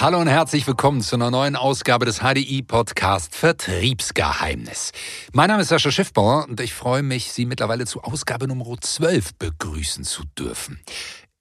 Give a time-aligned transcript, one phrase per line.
[0.00, 4.92] Hallo und herzlich willkommen zu einer neuen Ausgabe des HDI-Podcast Vertriebsgeheimnis.
[5.34, 9.34] Mein Name ist Sascha Schiffbauer und ich freue mich, Sie mittlerweile zu Ausgabe Nummer 12
[9.34, 10.80] begrüßen zu dürfen.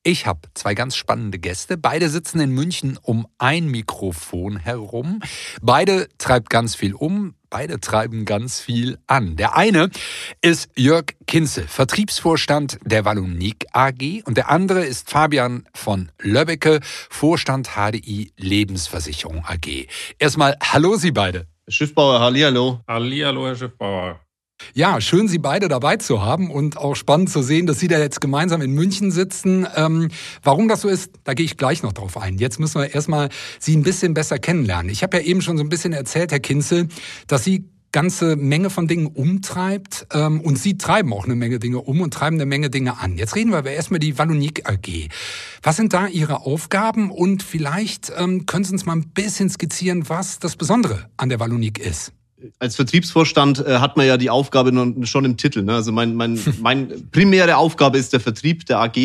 [0.09, 1.77] Ich habe zwei ganz spannende Gäste.
[1.77, 5.19] Beide sitzen in München um ein Mikrofon herum.
[5.61, 7.35] Beide treibt ganz viel um.
[7.51, 9.35] Beide treiben ganz viel an.
[9.35, 9.91] Der eine
[10.41, 17.75] ist Jörg Kinzel, Vertriebsvorstand der Wallonik AG und der andere ist Fabian von Löbbecke, Vorstand
[17.75, 19.85] HDI Lebensversicherung AG.
[20.17, 21.45] Erstmal Hallo Sie beide.
[21.67, 22.79] Schiffbauer, Hallihallo.
[22.87, 24.19] Hallihallo, Herr Schiffbauer.
[24.73, 27.97] Ja, schön, Sie beide dabei zu haben und auch spannend zu sehen, dass Sie da
[27.97, 29.67] jetzt gemeinsam in München sitzen.
[29.75, 30.09] Ähm,
[30.43, 32.37] warum das so ist, da gehe ich gleich noch drauf ein.
[32.37, 34.91] Jetzt müssen wir erstmal Sie ein bisschen besser kennenlernen.
[34.91, 36.87] Ich habe ja eben schon so ein bisschen erzählt, Herr Kinzel,
[37.27, 41.79] dass Sie ganze Menge von Dingen umtreibt ähm, und Sie treiben auch eine Menge Dinge
[41.79, 43.17] um und treiben eine Menge Dinge an.
[43.17, 45.09] Jetzt reden wir aber erstmal die Wallonik AG.
[45.63, 50.07] Was sind da Ihre Aufgaben und vielleicht ähm, können Sie uns mal ein bisschen skizzieren,
[50.09, 52.13] was das Besondere an der Wallonik ist?
[52.59, 54.71] Als Vertriebsvorstand äh, hat man ja die Aufgabe
[55.05, 55.63] schon im Titel.
[55.63, 55.73] Ne?
[55.75, 58.97] Also mein, mein, mein primäre Aufgabe ist der Vertrieb der AG.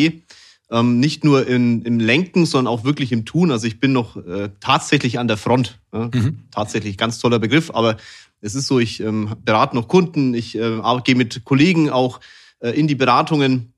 [0.71, 3.51] Ähm, nicht nur in, im Lenken, sondern auch wirklich im Tun.
[3.51, 5.79] Also ich bin noch äh, tatsächlich an der Front.
[5.91, 6.09] Ne?
[6.11, 6.39] Mhm.
[6.49, 7.97] Tatsächlich ganz toller Begriff, aber
[8.41, 12.19] es ist so, ich ähm, berate noch Kunden, ich äh, gehe mit Kollegen auch
[12.59, 13.73] äh, in die Beratungen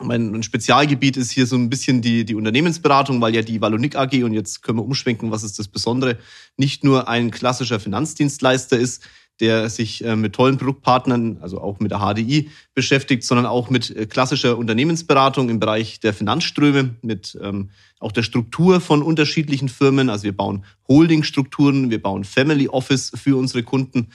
[0.00, 4.22] mein Spezialgebiet ist hier so ein bisschen die, die Unternehmensberatung, weil ja die Wallonik AG,
[4.22, 6.18] und jetzt können wir umschwenken, was ist das Besondere,
[6.56, 9.02] nicht nur ein klassischer Finanzdienstleister ist,
[9.40, 13.94] der sich äh, mit tollen Produktpartnern, also auch mit der HDI beschäftigt, sondern auch mit
[13.94, 20.10] äh, klassischer Unternehmensberatung im Bereich der Finanzströme, mit ähm, auch der Struktur von unterschiedlichen Firmen.
[20.10, 24.08] Also wir bauen Holdingstrukturen, wir bauen Family Office für unsere Kunden.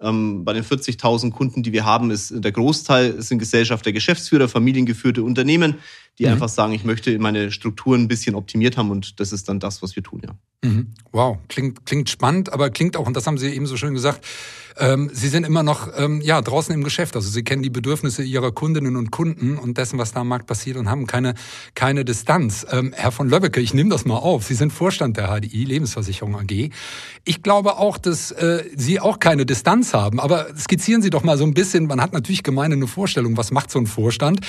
[0.00, 4.48] Ähm, bei den 40.000 Kunden, die wir haben, ist der Großteil sind Gesellschaft der Geschäftsführer,
[4.48, 5.76] familiengeführte Unternehmen,
[6.18, 6.32] die mhm.
[6.32, 9.82] einfach sagen, ich möchte meine Strukturen ein bisschen optimiert haben und das ist dann das,
[9.82, 10.36] was wir tun, ja.
[10.64, 10.88] Mhm.
[11.12, 14.24] Wow, klingt, klingt spannend, aber klingt auch, und das haben Sie eben so schön gesagt,
[14.78, 17.16] ähm, Sie sind immer noch ähm, ja, draußen im Geschäft.
[17.16, 20.46] Also Sie kennen die Bedürfnisse Ihrer Kundinnen und Kunden und dessen, was da am Markt
[20.46, 21.34] passiert und haben keine,
[21.74, 22.66] keine Distanz.
[22.70, 24.44] Ähm, Herr von Löbbecke, ich nehme das mal auf.
[24.44, 26.70] Sie sind Vorstand der HDI Lebensversicherung AG.
[27.24, 30.20] Ich glaube auch, dass äh, Sie auch keine Distanz haben.
[30.20, 33.50] Aber skizzieren Sie doch mal so ein bisschen, man hat natürlich gemeine eine Vorstellung, was
[33.50, 34.40] macht so ein Vorstand,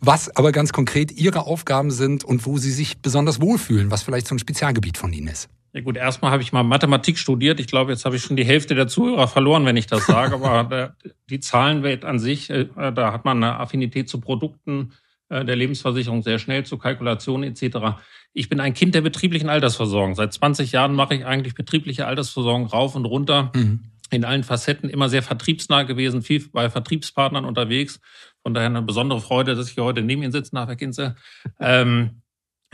[0.00, 4.26] was aber ganz konkret Ihre Aufgaben sind und wo Sie sich besonders wohlfühlen, was vielleicht
[4.26, 5.48] so ein Spezialgebiet von Ihnen ist.
[5.74, 7.58] Ja gut, erstmal habe ich mal Mathematik studiert.
[7.58, 10.36] Ich glaube, jetzt habe ich schon die Hälfte der Zuhörer verloren, wenn ich das sage.
[10.36, 10.94] Aber
[11.30, 14.92] die Zahlenwelt an sich, äh, da hat man eine Affinität zu Produkten
[15.28, 17.98] äh, der Lebensversicherung sehr schnell, zu Kalkulationen etc.
[18.32, 20.14] Ich bin ein Kind der betrieblichen Altersversorgung.
[20.14, 23.50] Seit 20 Jahren mache ich eigentlich betriebliche Altersversorgung rauf und runter.
[23.54, 23.80] Mhm.
[24.10, 28.00] In allen Facetten immer sehr vertriebsnah gewesen, viel bei Vertriebspartnern unterwegs.
[28.44, 31.16] Von daher eine besondere Freude, dass ich hier heute neben Ihnen sitze, nach Herr Kinze.
[31.58, 32.20] Ähm,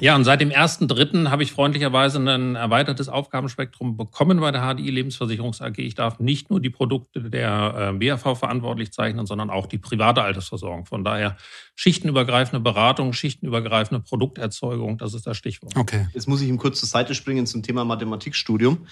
[0.01, 1.29] ja, und seit dem 1.3.
[1.29, 5.79] habe ich freundlicherweise ein erweitertes Aufgabenspektrum bekommen bei der HDI Lebensversicherungs AG.
[5.79, 10.23] Ich darf nicht nur die Produkte der BAV äh, verantwortlich zeichnen, sondern auch die private
[10.23, 10.87] Altersversorgung.
[10.87, 11.37] Von daher
[11.75, 15.77] schichtenübergreifende Beratung, schichtenübergreifende Produkterzeugung, das ist das Stichwort.
[15.77, 16.09] Okay.
[16.13, 18.87] Jetzt muss ich ihm kurz zur Seite springen zum Thema Mathematikstudium.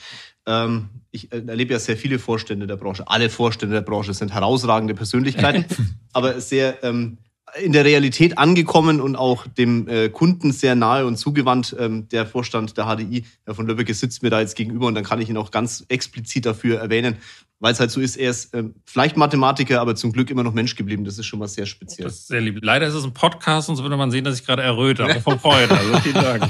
[0.46, 3.06] Ähm, ich äh, erlebe ja sehr viele Vorstände der Branche.
[3.06, 5.66] Alle Vorstände der Branche sind herausragende Persönlichkeiten,
[6.12, 7.19] aber sehr ähm,
[7.62, 11.75] in der Realität angekommen und auch dem äh, Kunden sehr nahe und zugewandt.
[11.78, 15.04] Ähm, der Vorstand der HDI, Herr von Löbbecke, sitzt mir da jetzt gegenüber und dann
[15.04, 17.16] kann ich ihn auch ganz explizit dafür erwähnen,
[17.60, 20.54] weil es halt so ist, er ist äh, vielleicht Mathematiker, aber zum Glück immer noch
[20.54, 21.04] Mensch geblieben.
[21.04, 22.04] Das ist schon mal sehr speziell.
[22.06, 22.58] Das ist sehr lieb.
[22.62, 25.20] Leider ist es ein Podcast und so würde man sehen, dass ich gerade erröte, aber
[25.20, 25.76] von Freude.
[25.76, 26.44] Also vielen Dank.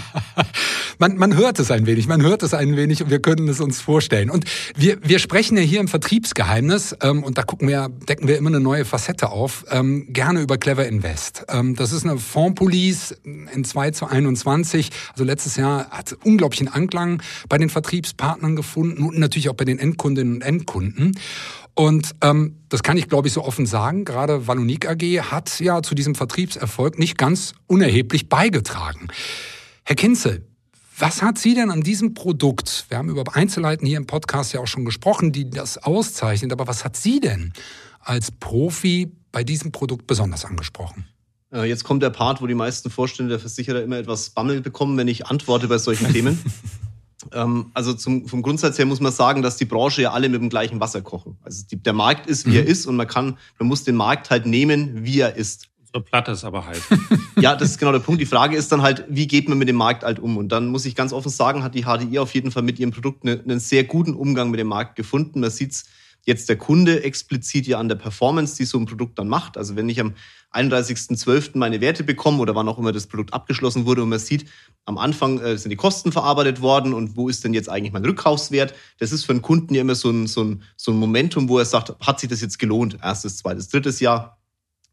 [0.98, 3.60] man, man hört es ein wenig, man hört es ein wenig und wir können es
[3.60, 4.28] uns vorstellen.
[4.28, 4.44] Und
[4.76, 8.50] wir, wir sprechen ja hier im Vertriebsgeheimnis ähm, und da gucken wir, decken wir immer
[8.50, 11.46] eine neue Facette auf, ähm, gerne über Clever Invest.
[11.48, 14.90] Ähm, das ist eine Fondspolice in 2 zu 21.
[15.12, 19.78] Also letztes Jahr hat unglaublichen Anklang bei den Vertriebspartnern gefunden und natürlich auch bei den
[19.78, 20.97] Endkundinnen und Endkunden.
[21.75, 24.04] Und ähm, das kann ich, glaube ich, so offen sagen.
[24.04, 29.08] Gerade Wallonik AG hat ja zu diesem Vertriebserfolg nicht ganz unerheblich beigetragen.
[29.84, 30.44] Herr Kinzel,
[30.99, 34.61] was hat Sie denn an diesem Produkt, wir haben über Einzelheiten hier im Podcast ja
[34.61, 37.52] auch schon gesprochen, die das auszeichnet, aber was hat Sie denn
[38.00, 41.06] als Profi bei diesem Produkt besonders angesprochen?
[41.52, 44.96] Äh, jetzt kommt der Part, wo die meisten Vorstände der Versicherer immer etwas Bammel bekommen,
[44.96, 46.43] wenn ich antworte bei solchen Themen.
[47.32, 50.40] Ähm, also zum, vom Grundsatz her muss man sagen, dass die Branche ja alle mit
[50.40, 51.36] dem gleichen Wasser kochen.
[51.42, 52.56] Also die, der Markt ist, wie mhm.
[52.56, 55.69] er ist und man kann, man muss den Markt halt nehmen, wie er ist.
[55.92, 56.82] So platt ist aber halt.
[57.36, 58.20] ja, das ist genau der Punkt.
[58.20, 60.36] Die Frage ist dann halt, wie geht man mit dem Markt halt um?
[60.36, 62.90] Und dann muss ich ganz offen sagen, hat die HDI auf jeden Fall mit ihrem
[62.90, 65.40] Produkt einen, einen sehr guten Umgang mit dem Markt gefunden.
[65.40, 65.86] Man sieht's
[66.28, 69.56] jetzt der Kunde explizit ja an der Performance, die so ein Produkt dann macht.
[69.56, 70.12] Also wenn ich am
[70.52, 71.56] 31.12.
[71.56, 74.44] meine Werte bekomme oder wann auch immer das Produkt abgeschlossen wurde und man sieht,
[74.84, 78.04] am Anfang äh, sind die Kosten verarbeitet worden und wo ist denn jetzt eigentlich mein
[78.04, 78.75] Rückkaufswert?
[78.98, 81.58] Das ist für einen Kunden ja immer so ein, so ein, so ein Momentum, wo
[81.58, 82.98] er sagt, hat sich das jetzt gelohnt?
[83.02, 84.38] Erstes, zweites, drittes Jahr.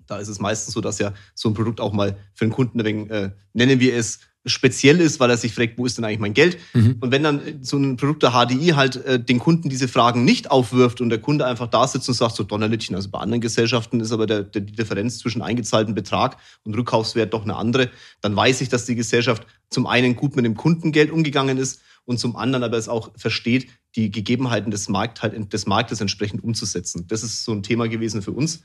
[0.08, 2.80] Da ist es meistens so, dass ja so ein Produkt auch mal für einen Kunden
[2.80, 6.20] ein äh, nennen wir es, speziell ist, weil er sich fragt, wo ist denn eigentlich
[6.20, 6.58] mein Geld?
[6.74, 6.98] Mhm.
[7.00, 10.52] Und wenn dann so ein Produkt der HDI halt äh, den Kunden diese Fragen nicht
[10.52, 14.00] aufwirft und der Kunde einfach da sitzt und sagt so Donnerlittchen, also bei anderen Gesellschaften
[14.00, 17.90] ist aber der, der, die Differenz zwischen eingezahlten Betrag und Rückkaufswert doch eine andere,
[18.22, 22.20] dann weiß ich, dass die Gesellschaft zum einen gut mit dem Kundengeld umgegangen ist und
[22.20, 27.06] zum anderen aber es auch versteht, die Gegebenheiten des, Markt halt, des Marktes entsprechend umzusetzen.
[27.08, 28.62] Das ist so ein Thema gewesen für uns.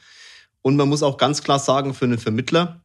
[0.63, 2.83] Und man muss auch ganz klar sagen, für einen Vermittler,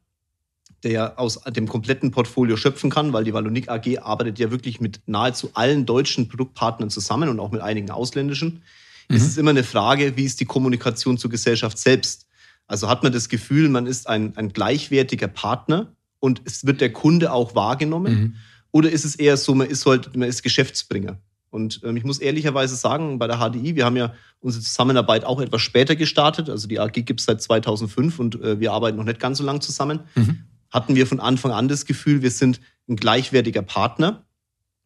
[0.82, 4.80] der ja aus dem kompletten Portfolio schöpfen kann, weil die Wallonik AG arbeitet ja wirklich
[4.80, 8.62] mit nahezu allen deutschen Produktpartnern zusammen und auch mit einigen ausländischen.
[9.08, 9.16] Mhm.
[9.16, 12.26] Es ist immer eine Frage, wie ist die Kommunikation zur Gesellschaft selbst?
[12.66, 16.92] Also hat man das Gefühl, man ist ein, ein gleichwertiger Partner und es wird der
[16.92, 18.14] Kunde auch wahrgenommen?
[18.14, 18.34] Mhm.
[18.72, 21.18] Oder ist es eher so, man ist halt, man ist Geschäftsbringer?
[21.50, 25.40] Und ähm, ich muss ehrlicherweise sagen, bei der HDI, wir haben ja unsere Zusammenarbeit auch
[25.40, 26.50] etwas später gestartet.
[26.50, 29.44] Also die AG gibt es seit 2005 und äh, wir arbeiten noch nicht ganz so
[29.44, 30.00] lang zusammen.
[30.14, 30.44] Mhm
[30.76, 34.26] hatten wir von Anfang an das Gefühl, wir sind ein gleichwertiger Partner.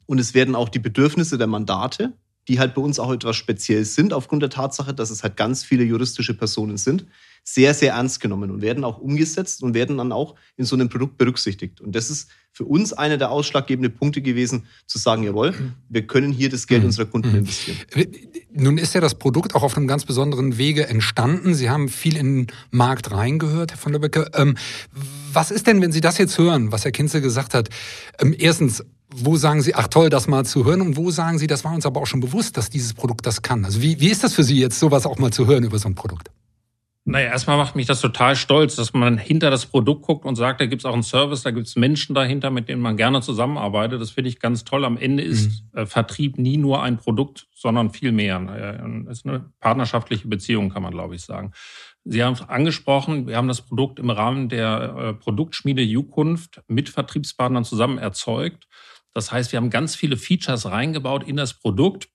[0.07, 2.13] Und es werden auch die Bedürfnisse der Mandate,
[2.47, 5.65] die halt bei uns auch etwas speziell sind, aufgrund der Tatsache, dass es halt ganz
[5.65, 7.07] viele juristische Personen sind,
[7.43, 10.89] sehr, sehr ernst genommen und werden auch umgesetzt und werden dann auch in so einem
[10.89, 11.81] Produkt berücksichtigt.
[11.81, 15.55] Und das ist für uns einer der ausschlaggebenden Punkte gewesen, zu sagen, jawohl,
[15.89, 16.87] wir können hier das Geld mhm.
[16.87, 17.39] unserer Kunden mhm.
[17.39, 17.79] investieren.
[18.53, 21.55] Nun ist ja das Produkt auch auf einem ganz besonderen Wege entstanden.
[21.55, 24.31] Sie haben viel in den Markt reingehört, Herr von der Becke.
[24.35, 24.57] Ähm,
[25.33, 27.69] was ist denn, wenn Sie das jetzt hören, was Herr Kinzel gesagt hat?
[28.19, 28.85] Ähm, erstens,
[29.15, 30.81] wo sagen Sie, ach toll, das mal zu hören?
[30.81, 33.43] Und wo sagen Sie, das war uns aber auch schon bewusst, dass dieses Produkt das
[33.43, 33.65] kann?
[33.65, 35.89] Also wie, wie ist das für Sie jetzt, sowas auch mal zu hören über so
[35.89, 36.31] ein Produkt?
[37.07, 40.61] Naja, erstmal macht mich das total stolz, dass man hinter das Produkt guckt und sagt,
[40.61, 44.01] da gibt's auch einen Service, da gibt's Menschen dahinter, mit denen man gerne zusammenarbeitet.
[44.01, 44.85] Das finde ich ganz toll.
[44.85, 45.81] Am Ende ist mhm.
[45.81, 48.83] äh, Vertrieb nie nur ein Produkt, sondern viel mehr.
[48.85, 51.53] Äh, ist eine partnerschaftliche Beziehung, kann man, glaube ich, sagen.
[52.05, 56.89] Sie haben es angesprochen, wir haben das Produkt im Rahmen der äh, Produktschmiede Zukunft mit
[56.89, 58.67] Vertriebspartnern zusammen erzeugt.
[59.15, 62.09] Das heißt, wir haben ganz viele Features reingebaut in das Produkt,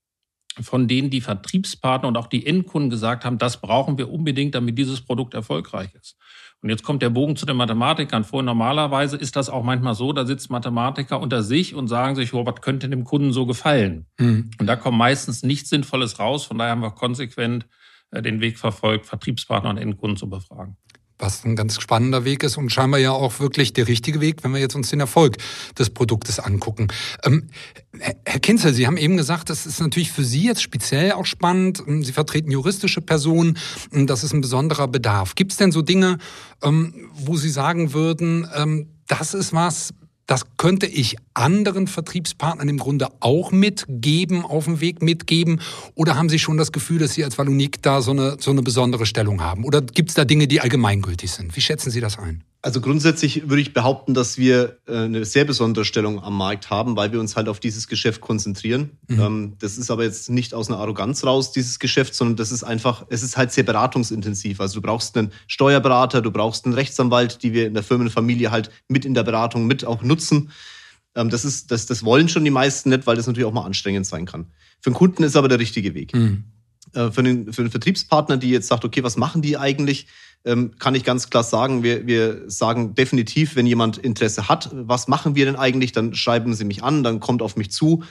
[0.62, 4.78] von denen die Vertriebspartner und auch die Endkunden gesagt haben, das brauchen wir unbedingt, damit
[4.78, 6.18] dieses Produkt erfolgreich ist.
[6.62, 8.42] Und jetzt kommt der Bogen zu den Mathematikern vor.
[8.42, 12.46] Normalerweise ist das auch manchmal so, da sitzt Mathematiker unter sich und sagen sich, oh,
[12.46, 14.08] was könnte dem Kunden so gefallen?
[14.18, 14.52] Mhm.
[14.60, 16.46] Und da kommt meistens nichts Sinnvolles raus.
[16.46, 17.68] Von daher haben wir konsequent
[18.12, 20.78] äh, den Weg verfolgt, Vertriebspartner und Endkunden zu befragen
[21.18, 24.54] was ein ganz spannender Weg ist und scheinbar ja auch wirklich der richtige Weg, wenn
[24.54, 25.38] wir jetzt uns den Erfolg
[25.78, 26.88] des Produktes angucken.
[27.24, 27.48] Ähm,
[28.26, 31.84] Herr Kinzel, Sie haben eben gesagt, das ist natürlich für Sie jetzt speziell auch spannend.
[32.02, 33.58] Sie vertreten juristische Personen,
[33.92, 35.36] das ist ein besonderer Bedarf.
[35.36, 36.18] Gibt es denn so Dinge,
[36.62, 39.94] ähm, wo Sie sagen würden, ähm, das ist was,
[40.28, 45.62] das könnte ich anderen Vertriebspartnern im Grunde auch mitgeben, auf dem Weg mitgeben?
[45.94, 48.62] Oder haben Sie schon das Gefühl, dass Sie als Valunik da so eine, so eine
[48.62, 49.64] besondere Stellung haben?
[49.64, 51.56] Oder gibt es da Dinge, die allgemeingültig sind?
[51.56, 52.44] Wie schätzen Sie das ein?
[52.66, 56.96] Also grundsätzlich würde ich behaupten, dass wir äh, eine sehr besondere Stellung am Markt haben,
[56.96, 58.98] weil wir uns halt auf dieses Geschäft konzentrieren.
[59.08, 59.20] Mhm.
[59.20, 62.64] Ähm, das ist aber jetzt nicht aus einer Arroganz raus, dieses Geschäft, sondern das ist
[62.64, 64.60] einfach, es ist halt sehr beratungsintensiv.
[64.60, 68.72] Also du brauchst einen Steuerberater, du brauchst einen Rechtsanwalt, die wir in der Firmenfamilie halt
[68.88, 70.50] mit in der Beratung mit auch nutzen.
[71.14, 73.66] Ähm, das ist, das, das wollen schon die meisten nicht, weil das natürlich auch mal
[73.66, 74.48] anstrengend sein kann.
[74.82, 76.16] Für den Kunden ist aber der richtige Weg.
[76.16, 76.46] Mhm.
[76.96, 80.08] Äh, für, den, für den Vertriebspartner, die jetzt sagt, okay, was machen die eigentlich?
[80.46, 85.08] ähm, kann ich ganz klar sagen, wir, wir sagen definitiv, wenn jemand Interesse hat, was
[85.08, 88.04] machen wir denn eigentlich, dann schreiben Sie mich an, dann kommt auf mich zu,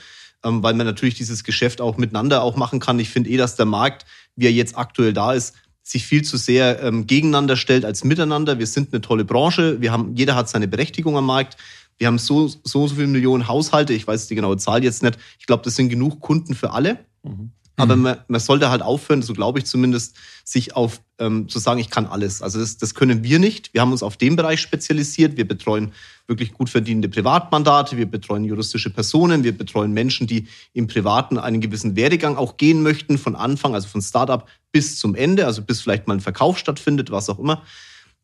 [0.43, 2.99] ähm, weil man natürlich dieses Geschäft auch miteinander auch machen kann.
[2.99, 6.35] Ich finde eh, dass der Markt, wie er jetzt aktuell da ist, sich viel zu
[6.37, 8.59] sehr ähm, gegeneinander stellt als miteinander.
[8.59, 11.57] Wir sind eine tolle Branche, wir haben, jeder hat seine Berechtigung am Markt.
[11.97, 15.17] Wir haben so, so, so viele Millionen Haushalte, ich weiß die genaue Zahl jetzt nicht.
[15.39, 17.05] Ich glaube, das sind genug Kunden für alle.
[17.23, 17.51] Mhm.
[17.77, 18.03] Aber mhm.
[18.03, 21.89] man, man sollte halt aufhören, so glaube ich zumindest, sich auf ähm, zu sagen, ich
[21.89, 22.41] kann alles.
[22.41, 23.73] Also das, das können wir nicht.
[23.73, 25.37] Wir haben uns auf den Bereich spezialisiert.
[25.37, 25.91] Wir betreuen
[26.27, 31.61] wirklich gut verdienende Privatmandate, wir betreuen juristische Personen, wir betreuen Menschen, die im Privaten einen
[31.61, 35.81] gewissen Werdegang auch gehen möchten, von Anfang, also von Startup bis zum Ende, also bis
[35.81, 37.61] vielleicht mal ein Verkauf stattfindet, was auch immer.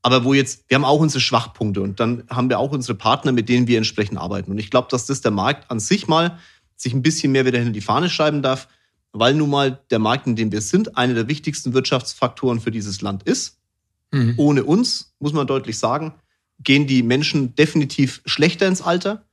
[0.02, 3.32] Aber wo jetzt, wir haben auch unsere Schwachpunkte und dann haben wir auch unsere Partner,
[3.32, 4.52] mit denen wir entsprechend arbeiten.
[4.52, 6.40] Und ich glaube, dass das der Markt an sich mal
[6.76, 8.68] sich ein bisschen mehr wieder hinter die Fahne schreiben darf
[9.14, 13.02] weil nun mal der Markt, in dem wir sind, einer der wichtigsten Wirtschaftsfaktoren für dieses
[13.02, 13.58] Land ist.
[14.12, 14.34] Mhm.
[14.38, 16.14] Ohne uns, muss man deutlich sagen,
[16.60, 19.26] gehen die Menschen definitiv schlechter ins Alter,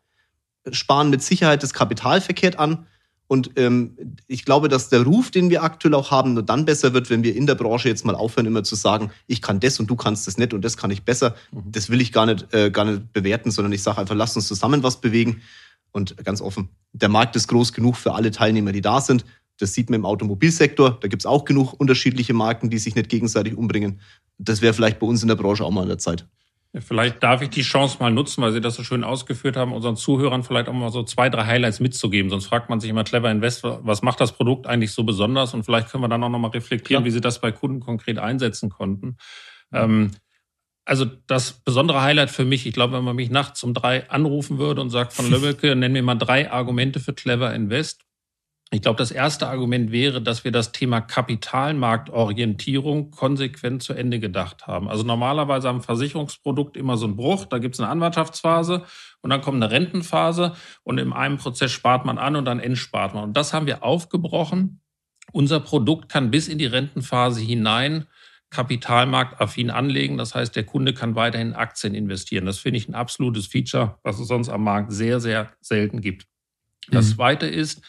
[0.70, 2.86] sparen mit Sicherheit das Kapital verkehrt an
[3.30, 6.94] Und ähm, ich glaube, dass der Ruf, den wir aktuell auch haben, nur dann besser
[6.94, 9.78] wird, wenn wir in der Branche jetzt mal aufhören, immer zu sagen, ich kann das
[9.78, 11.36] und du kannst das nicht und das kann ich besser.
[11.52, 11.70] Mhm.
[11.70, 14.48] Das will ich gar nicht, äh, gar nicht bewerten, sondern ich sage einfach, lass uns
[14.48, 15.42] zusammen was bewegen.
[15.90, 19.24] Und ganz offen, der Markt ist groß genug für alle Teilnehmer, die da sind.
[19.58, 20.98] Das sieht man im Automobilsektor.
[21.00, 24.00] Da gibt es auch genug unterschiedliche Marken, die sich nicht gegenseitig umbringen.
[24.38, 26.26] Das wäre vielleicht bei uns in der Branche auch mal an der Zeit.
[26.80, 29.96] Vielleicht darf ich die Chance mal nutzen, weil Sie das so schön ausgeführt haben, unseren
[29.96, 32.30] Zuhörern vielleicht auch mal so zwei, drei Highlights mitzugeben.
[32.30, 35.54] Sonst fragt man sich immer Clever Invest, was macht das Produkt eigentlich so besonders?
[35.54, 37.06] Und vielleicht können wir dann auch nochmal reflektieren, Klar.
[37.06, 39.16] wie Sie das bei Kunden konkret einsetzen konnten.
[39.72, 40.10] Ähm,
[40.84, 44.58] also das besondere Highlight für mich, ich glaube, wenn man mich nachts um drei anrufen
[44.58, 48.04] würde und sagt von Löbbeke, nenn mir mal drei Argumente für Clever Invest,
[48.70, 54.66] ich glaube, das erste Argument wäre, dass wir das Thema Kapitalmarktorientierung konsequent zu Ende gedacht
[54.66, 54.88] haben.
[54.88, 58.84] Also normalerweise haben Versicherungsprodukt immer so einen Bruch, da gibt es eine Anwartschaftsphase
[59.22, 63.14] und dann kommt eine Rentenphase und in einem Prozess spart man an und dann entspart
[63.14, 63.24] man.
[63.24, 64.82] Und das haben wir aufgebrochen.
[65.32, 68.06] Unser Produkt kann bis in die Rentenphase hinein
[68.50, 70.18] kapitalmarktaffin anlegen.
[70.18, 72.46] Das heißt, der Kunde kann weiterhin Aktien investieren.
[72.46, 76.26] Das finde ich ein absolutes Feature, was es sonst am Markt sehr, sehr selten gibt.
[76.90, 77.14] Das mhm.
[77.14, 77.82] zweite ist,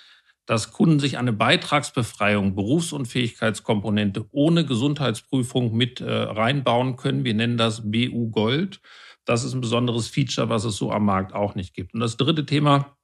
[0.49, 7.23] dass Kunden sich eine Beitragsbefreiung, Berufsunfähigkeitskomponente ohne Gesundheitsprüfung mit äh, reinbauen können.
[7.23, 8.81] Wir nennen das BU Gold.
[9.25, 11.93] Das ist ein besonderes Feature, was es so am Markt auch nicht gibt.
[11.93, 12.97] Und das dritte Thema,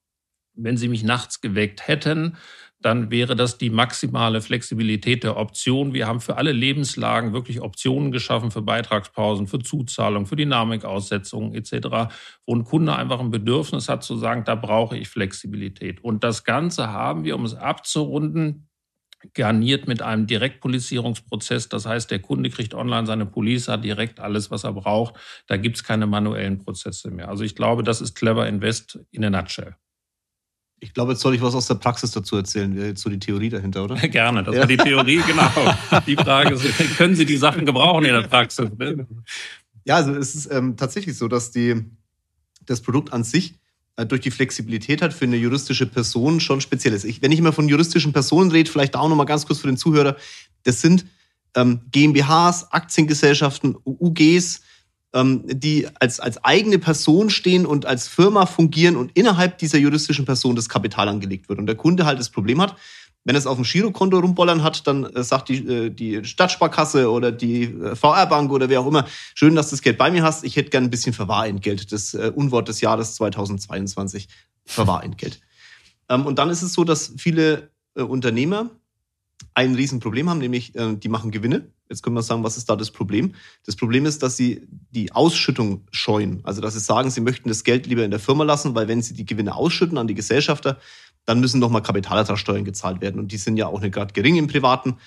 [0.56, 2.38] wenn Sie mich nachts geweckt hätten,
[2.86, 5.96] dann wäre das die maximale Flexibilität der Option.
[5.96, 12.14] Wir haben für alle Lebenslagen wirklich Optionen geschaffen für Beitragspausen, für Zuzahlung, für Dynamikaussetzungen etc.,
[12.46, 16.04] wo ein Kunde einfach ein Bedürfnis hat zu sagen, da brauche ich Flexibilität.
[16.04, 18.70] Und das Ganze haben wir, um es abzurunden,
[19.34, 21.70] garniert mit einem Direktpolizierungsprozess.
[21.70, 25.16] Das heißt, der Kunde kriegt online seine Police, hat direkt alles, was er braucht.
[25.48, 27.30] Da gibt es keine manuellen Prozesse mehr.
[27.30, 29.76] Also ich glaube, das ist Clever Invest in a nutshell.
[30.86, 32.78] Ich glaube, jetzt soll ich was aus der Praxis dazu erzählen.
[32.78, 33.96] Jetzt so die Theorie dahinter, oder?
[34.08, 34.62] Gerne, das ja.
[34.62, 35.52] war die Theorie, genau.
[36.06, 36.64] Die Frage ist,
[36.98, 38.70] können Sie die Sachen gebrauchen in der Praxis?
[39.84, 41.84] Ja, also es ist ähm, tatsächlich so, dass die,
[42.68, 43.56] das Produkt an sich
[43.98, 47.04] äh, durch die Flexibilität hat für eine juristische Person schon speziell ist.
[47.04, 49.68] Ich, wenn ich immer von juristischen Personen rede, vielleicht auch noch mal ganz kurz für
[49.68, 50.18] den Zuhörer,
[50.64, 51.06] das sind
[51.56, 54.62] ähm, GmbHs, Aktiengesellschaften, UGs,
[55.46, 60.58] die als, als eigene Person stehen und als Firma fungieren und innerhalb dieser juristischen Person
[60.58, 61.58] das Kapital angelegt wird.
[61.58, 62.76] Und der Kunde halt das Problem hat,
[63.26, 67.32] wenn es auf dem Girokonto rumbollern hat, dann äh, sagt die, äh, die Stadtsparkasse oder
[67.32, 70.44] die äh, VR-Bank oder wer auch immer, schön, dass du das Geld bei mir hast.
[70.44, 71.92] Ich hätte gern ein bisschen Verwahrentgelt.
[71.92, 74.28] Das äh, Unwort des Jahres 2022.
[74.64, 75.42] Verwahrentgelt.
[76.08, 78.72] Ähm, und dann ist es so, dass viele Unternehmer
[79.54, 81.70] ein Riesenproblem haben, nämlich äh, die machen Gewinne.
[81.90, 83.36] Jetzt können wir sagen, was ist da das Problem?
[83.66, 86.42] Das Problem ist, dass sie die Ausschüttung scheuen.
[86.44, 89.02] Also, dass sie sagen, sie möchten das Geld lieber in der Firma lassen, weil wenn
[89.02, 90.80] sie die Gewinne ausschütten an die Gesellschafter,
[91.26, 93.20] dann müssen nochmal Kapitalertragssteuern gezahlt werden.
[93.20, 94.98] Und die sind ja auch nicht gerade gering im Privaten.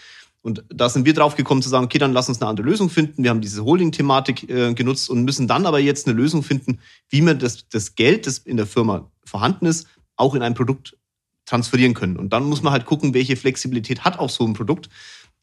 [0.40, 2.90] Und da sind wir drauf gekommen zu sagen, okay, dann lass uns eine andere Lösung
[2.90, 3.22] finden.
[3.22, 7.22] Wir haben diese Holding-Thematik äh, genutzt und müssen dann aber jetzt eine Lösung finden, wie
[7.22, 10.96] man das, das Geld, das in der Firma vorhanden ist, auch in ein Produkt
[11.48, 12.16] transferieren können.
[12.16, 14.88] Und dann muss man halt gucken, welche Flexibilität hat auch so ein Produkt,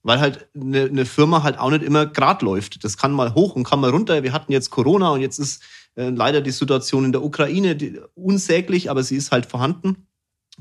[0.03, 2.83] weil halt eine, eine Firma halt auch nicht immer grad läuft.
[2.83, 4.21] Das kann mal hoch und kann mal runter.
[4.24, 5.63] Wir hatten jetzt Corona und jetzt ist
[5.95, 10.07] äh, leider die Situation in der Ukraine die, unsäglich, aber sie ist halt vorhanden.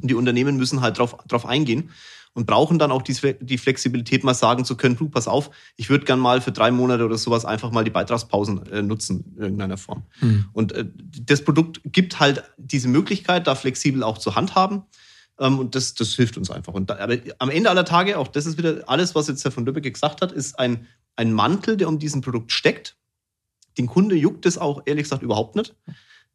[0.00, 1.90] Und die Unternehmen müssen halt drauf, drauf eingehen
[2.34, 5.88] und brauchen dann auch die, die Flexibilität, mal sagen zu können, du, pass auf, ich
[5.88, 9.42] würde gern mal für drei Monate oder sowas einfach mal die Beitragspausen äh, nutzen in
[9.42, 10.02] irgendeiner Form.
[10.20, 10.46] Mhm.
[10.52, 10.84] Und äh,
[11.22, 14.82] das Produkt gibt halt diese Möglichkeit, da flexibel auch zu handhaben.
[15.38, 16.74] Ähm, und das, das hilft uns einfach.
[16.74, 19.52] Und da, aber am Ende aller Tage, auch das ist wieder alles, was jetzt Herr
[19.52, 20.86] von Lübeck gesagt hat, ist ein,
[21.16, 22.96] ein Mantel, der um diesen Produkt steckt.
[23.78, 25.74] Den Kunde juckt es auch ehrlich gesagt überhaupt nicht.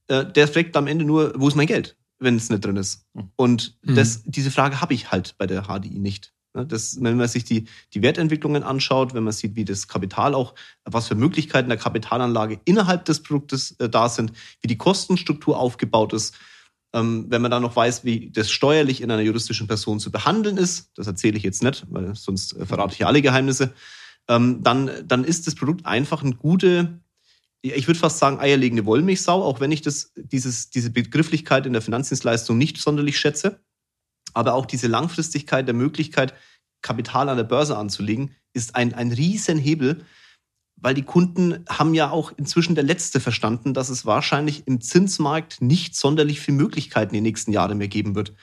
[0.08, 3.06] Äh, der fragt am Ende nur, wo ist mein Geld, wenn es nicht drin ist.
[3.15, 3.29] Hm.
[3.36, 3.96] Und mhm.
[3.96, 6.34] das, diese Frage habe ich halt bei der HDI nicht.
[6.56, 10.34] Ne, das, wenn man sich die, die Wertentwicklungen anschaut, wenn man sieht, wie das Kapital
[10.34, 15.60] auch, was für Möglichkeiten der Kapitalanlage innerhalb des Produktes äh, da sind, wie die Kostenstruktur
[15.60, 16.36] aufgebaut ist,
[16.93, 20.58] ähm, wenn man dann noch weiß, wie das steuerlich in einer juristischen Person zu behandeln
[20.58, 23.74] ist, das erzähle ich jetzt nicht, weil sonst äh, verrate ich ja alle Geheimnisse,
[24.27, 27.00] ähm, dann, dann ist das Produkt einfach eine gute,
[27.62, 31.81] ich würde fast sagen, eierlegende Wollmilchsau, auch wenn ich das, dieses, diese Begrifflichkeit in der
[31.81, 33.60] Finanzdienstleistung nicht sonderlich schätze.
[34.34, 36.34] Aber auch diese Langfristigkeit der Möglichkeit,
[36.81, 40.05] Kapital an der Börse anzulegen, ist ein, ein Riesenhebel,
[40.82, 45.62] weil die Kunden haben ja auch inzwischen der Letzte verstanden, dass es wahrscheinlich im Zinsmarkt
[45.62, 48.34] nicht sonderlich viele Möglichkeiten die nächsten Jahre mehr geben wird.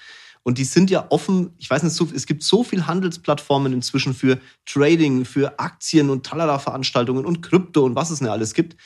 [0.43, 4.39] Und die sind ja offen, ich weiß nicht, es gibt so viele Handelsplattformen inzwischen für
[4.65, 8.77] Trading, für Aktien und Talala-Veranstaltungen und Krypto und was es nicht alles gibt.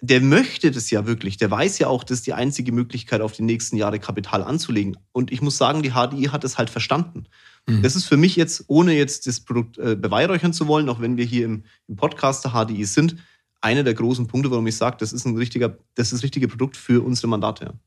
[0.00, 1.36] der möchte das ja wirklich.
[1.36, 4.96] Der weiß ja auch, das ist die einzige Möglichkeit, auf die nächsten Jahre Kapital anzulegen.
[5.10, 7.24] Und ich muss sagen, die HDI hat es halt verstanden.
[7.68, 7.82] Mhm.
[7.82, 11.16] Das ist für mich jetzt, ohne jetzt das Produkt äh, beweihräuchern zu wollen, auch wenn
[11.16, 13.16] wir hier im, im Podcast der HDI sind,
[13.60, 16.48] einer der großen Punkte, warum ich sage, das ist ein richtiger, das ist das richtige
[16.48, 17.78] Produkt für unsere Mandate.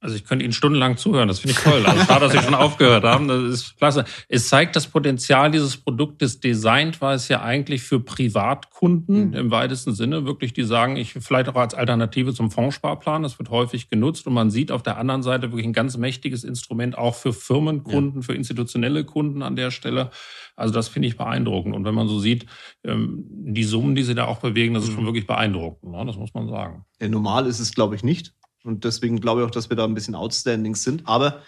[0.00, 0.06] Ja.
[0.06, 1.84] Also ich könnte Ihnen stundenlang zuhören, das finde ich toll.
[1.84, 4.04] Also schade, dass Sie schon aufgehört haben, das ist klasse.
[4.28, 6.40] Es zeigt das Potenzial dieses Produktes.
[6.40, 9.34] Designt war es ja eigentlich für Privatkunden mhm.
[9.34, 13.50] im weitesten Sinne, wirklich, die sagen, ich vielleicht auch als Alternative zum Fondssparplan, das wird
[13.50, 17.14] häufig genutzt und man sieht auf der anderen Seite wirklich ein ganz mächtiges Instrument auch
[17.14, 18.26] für Firmenkunden, ja.
[18.26, 20.10] für institutionelle Kunden an der Stelle.
[20.56, 21.74] Also das finde ich beeindruckend.
[21.74, 22.46] Und wenn man so sieht,
[22.84, 25.08] ähm, die Summen, die sie da auch bewegen, das ist schon mhm.
[25.08, 25.92] wirklich beeindruckend.
[25.92, 26.04] Ne?
[26.06, 26.84] Das muss man sagen.
[27.00, 28.34] Normal ist es, glaube ich, nicht.
[28.64, 31.06] Und deswegen glaube ich auch, dass wir da ein bisschen outstanding sind.
[31.06, 31.42] Aber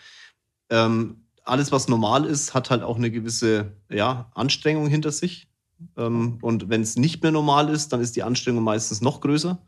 [0.71, 5.49] ähm, alles, was normal ist, hat halt auch eine gewisse ja, Anstrengung hinter sich.
[5.97, 9.59] Ähm, und wenn es nicht mehr normal ist, dann ist die Anstrengung meistens noch größer.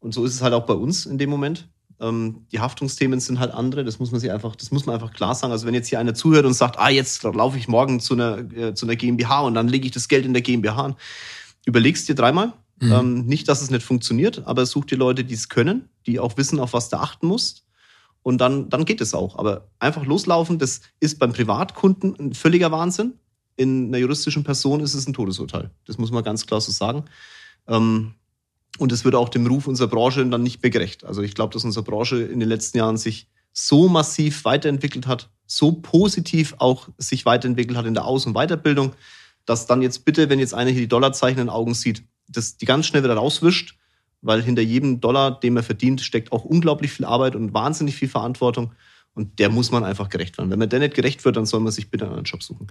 [0.00, 1.68] Und so ist es halt auch bei uns in dem Moment.
[2.00, 3.84] Ähm, die Haftungsthemen sind halt andere.
[3.84, 5.52] Das muss man sich einfach, das muss man einfach klar sagen.
[5.52, 8.38] Also wenn jetzt hier einer zuhört und sagt, ah, jetzt laufe ich morgen zu einer,
[8.52, 10.96] äh, zu einer GmbH und dann lege ich das Geld in der GmbH an,
[11.64, 12.92] überlegst dir dreimal Mhm.
[12.92, 16.36] Ähm, nicht, dass es nicht funktioniert, aber such dir Leute, die es können, die auch
[16.36, 17.64] wissen, auf was du achten musst.
[18.22, 19.38] Und dann, dann geht es auch.
[19.38, 23.14] Aber einfach loslaufen, das ist beim Privatkunden ein völliger Wahnsinn.
[23.56, 25.70] In einer juristischen Person ist es ein Todesurteil.
[25.86, 27.04] Das muss man ganz klar so sagen.
[27.66, 28.14] Ähm,
[28.78, 31.04] und es wird auch dem Ruf unserer Branche dann nicht mehr gerecht.
[31.04, 35.30] Also ich glaube, dass unsere Branche in den letzten Jahren sich so massiv weiterentwickelt hat,
[35.46, 38.94] so positiv auch sich weiterentwickelt hat in der Aus- und Weiterbildung,
[39.46, 42.56] dass dann jetzt bitte, wenn jetzt einer hier die Dollarzeichen in den Augen sieht, das
[42.56, 43.76] die ganz schnell wieder rauswischt,
[44.20, 48.08] weil hinter jedem Dollar, den man verdient, steckt auch unglaublich viel Arbeit und wahnsinnig viel
[48.08, 48.72] Verantwortung.
[49.14, 50.50] Und der muss man einfach gerecht werden.
[50.50, 52.68] Wenn man der nicht gerecht wird, dann soll man sich bitte einen Job suchen.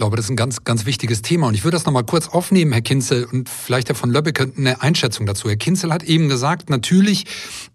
[0.00, 1.46] Ich glaube, das ist ein ganz, ganz wichtiges Thema.
[1.48, 4.80] Und ich würde das nochmal kurz aufnehmen, Herr Kinzel, und vielleicht Herr von Löbbecke eine
[4.80, 5.50] Einschätzung dazu.
[5.50, 7.26] Herr Kinzel hat eben gesagt, natürlich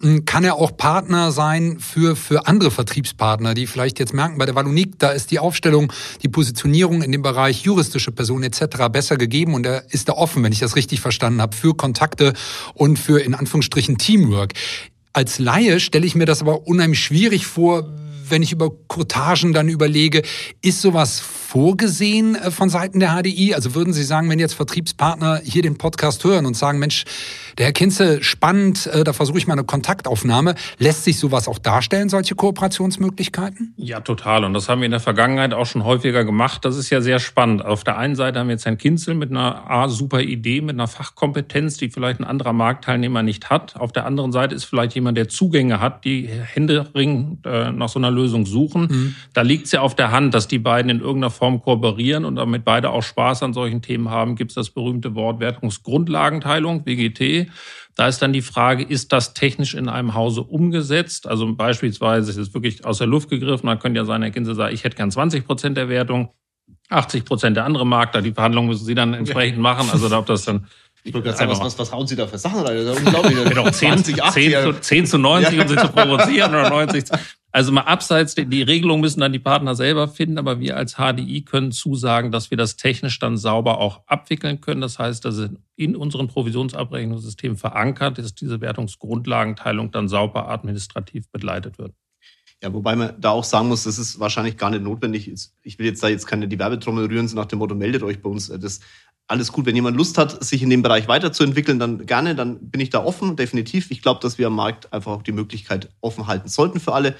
[0.01, 4.47] hm, kann er auch Partner sein für, für andere Vertriebspartner, die vielleicht jetzt merken, bei
[4.47, 8.89] der Wallonik, da ist die Aufstellung, die Positionierung in dem Bereich juristische Personen etc.
[8.91, 12.33] besser gegeben und er ist da offen, wenn ich das richtig verstanden habe, für Kontakte
[12.73, 14.53] und für in Anführungsstrichen Teamwork.
[15.13, 17.87] Als Laie stelle ich mir das aber unheimlich schwierig vor,
[18.29, 20.21] wenn ich über Courtagen dann überlege,
[20.61, 23.53] ist sowas vorgesehen äh, von Seiten der HDI?
[23.53, 27.05] Also würden Sie sagen, wenn jetzt Vertriebspartner hier den Podcast hören und sagen, Mensch,
[27.57, 30.55] der Herr Kinze, spannend, äh, da versuche ich mal eine Kontaktaufnahme.
[30.77, 33.73] Lässt sich sowas auch darstellen, solche Kooperationsmöglichkeiten?
[33.77, 34.43] Ja, total.
[34.43, 36.65] Und das haben wir in der Vergangenheit auch schon häufiger gemacht.
[36.65, 37.63] Das ist ja sehr spannend.
[37.63, 40.75] Auf der einen Seite haben wir jetzt Herrn Kinzel mit einer A, super Idee, mit
[40.75, 43.75] einer Fachkompetenz, die vielleicht ein anderer Marktteilnehmer nicht hat.
[43.77, 47.99] Auf der anderen Seite ist vielleicht jemand, der Zugänge hat, die händeringend äh, nach so
[47.99, 48.87] einer Lösung suchen.
[48.89, 49.15] Mhm.
[49.33, 52.35] Da liegt es ja auf der Hand, dass die beiden in irgendeiner Form kooperieren und
[52.35, 54.35] damit beide auch Spaß an solchen Themen haben.
[54.35, 57.49] Gibt es das berühmte Wort Wertungsgrundlagenteilung, WGT.
[57.95, 61.27] Da ist dann die Frage, ist das technisch in einem Hause umgesetzt?
[61.27, 63.67] Also beispielsweise ist es wirklich aus der Luft gegriffen.
[63.67, 66.29] Da könnte ja sein, Herr Kinse sagt, ich hätte gern 20 Prozent der Wertung,
[66.89, 68.21] 80 Prozent der andere Makler.
[68.21, 69.89] Die Verhandlungen müssen Sie dann entsprechend machen.
[69.91, 70.67] Also ob das dann
[71.05, 72.83] ich wollte gerade sagen, was, was, was hauen Sie da für Sachen rein?
[72.83, 73.43] Das ist unglaublich.
[73.45, 75.61] genau, 10, 20, 10, 10, 10 zu 90, ja.
[75.61, 77.03] um sie zu provozieren oder 90.
[77.55, 81.45] Also mal abseits, die Regelung müssen dann die Partner selber finden, aber wir als HDI
[81.45, 84.81] können zusagen, dass wir das technisch dann sauber auch abwickeln können.
[84.81, 91.77] Das heißt, dass es in unseren Provisionsabrechnungssystemen verankert ist, diese Wertungsgrundlagenteilung dann sauber administrativ begleitet
[91.77, 91.93] wird.
[92.65, 95.31] Ja, wobei man da auch sagen muss, das ist wahrscheinlich gar nicht notwendig.
[95.61, 98.23] Ich will jetzt da jetzt keine die Werbetrommel rühren, so nach dem Motto, meldet euch
[98.23, 98.47] bei uns.
[98.47, 98.79] Das
[99.27, 99.67] alles gut.
[99.67, 103.03] Wenn jemand Lust hat, sich in dem Bereich weiterzuentwickeln, dann gerne, dann bin ich da
[103.03, 103.91] offen, definitiv.
[103.91, 107.15] Ich glaube, dass wir am Markt einfach auch die Möglichkeit offen halten sollten für alle.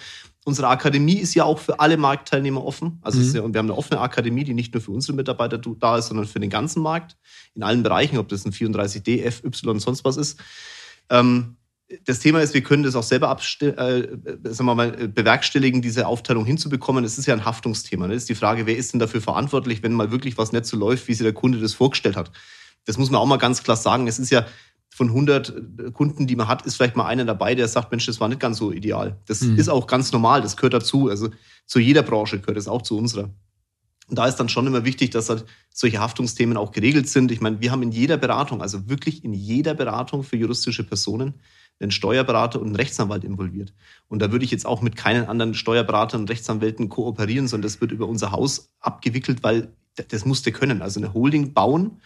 [0.46, 2.98] Unsere Akademie ist ja auch für alle Marktteilnehmer offen.
[3.04, 3.36] Also mhm.
[3.36, 6.08] ja, und wir haben eine offene Akademie, die nicht nur für unsere Mitarbeiter da ist,
[6.08, 7.18] sondern für den ganzen Markt
[7.54, 10.40] in allen Bereichen, ob das ein 34D, F, Y, sonst was ist.
[11.12, 11.58] Ähm,
[12.06, 14.08] das Thema ist, wir können das auch selber äh,
[14.44, 17.04] sagen wir mal, bewerkstelligen, diese Aufteilung hinzubekommen.
[17.04, 18.08] Es ist ja ein Haftungsthema.
[18.08, 18.16] Ne?
[18.16, 21.08] ist die Frage, wer ist denn dafür verantwortlich, wenn mal wirklich was nicht so läuft,
[21.08, 22.32] wie sich der Kunde das vorgestellt hat.
[22.86, 24.08] Das muss man auch mal ganz klar sagen.
[24.08, 24.46] Es ist ja
[24.90, 28.06] von 100 äh, Kunden, die man hat, ist vielleicht mal einer dabei, der sagt, Mensch,
[28.06, 29.20] das war nicht ganz so ideal.
[29.28, 29.58] Das mhm.
[29.58, 31.10] ist auch ganz normal, das gehört dazu.
[31.10, 31.30] Also
[31.66, 33.30] zu jeder Branche gehört es auch zu unserer.
[34.08, 37.32] Und da ist dann schon immer wichtig, dass halt solche Haftungsthemen auch geregelt sind.
[37.32, 41.36] Ich meine, wir haben in jeder Beratung, also wirklich in jeder Beratung für juristische Personen,
[41.80, 43.74] einen Steuerberater und einen Rechtsanwalt involviert.
[44.08, 47.82] Und da würde ich jetzt auch mit keinen anderen Steuerberatern und Rechtsanwälten kooperieren, sondern das
[47.82, 50.82] wird über unser Haus abgewickelt, weil das musste können.
[50.82, 52.02] Also eine Holding bauen,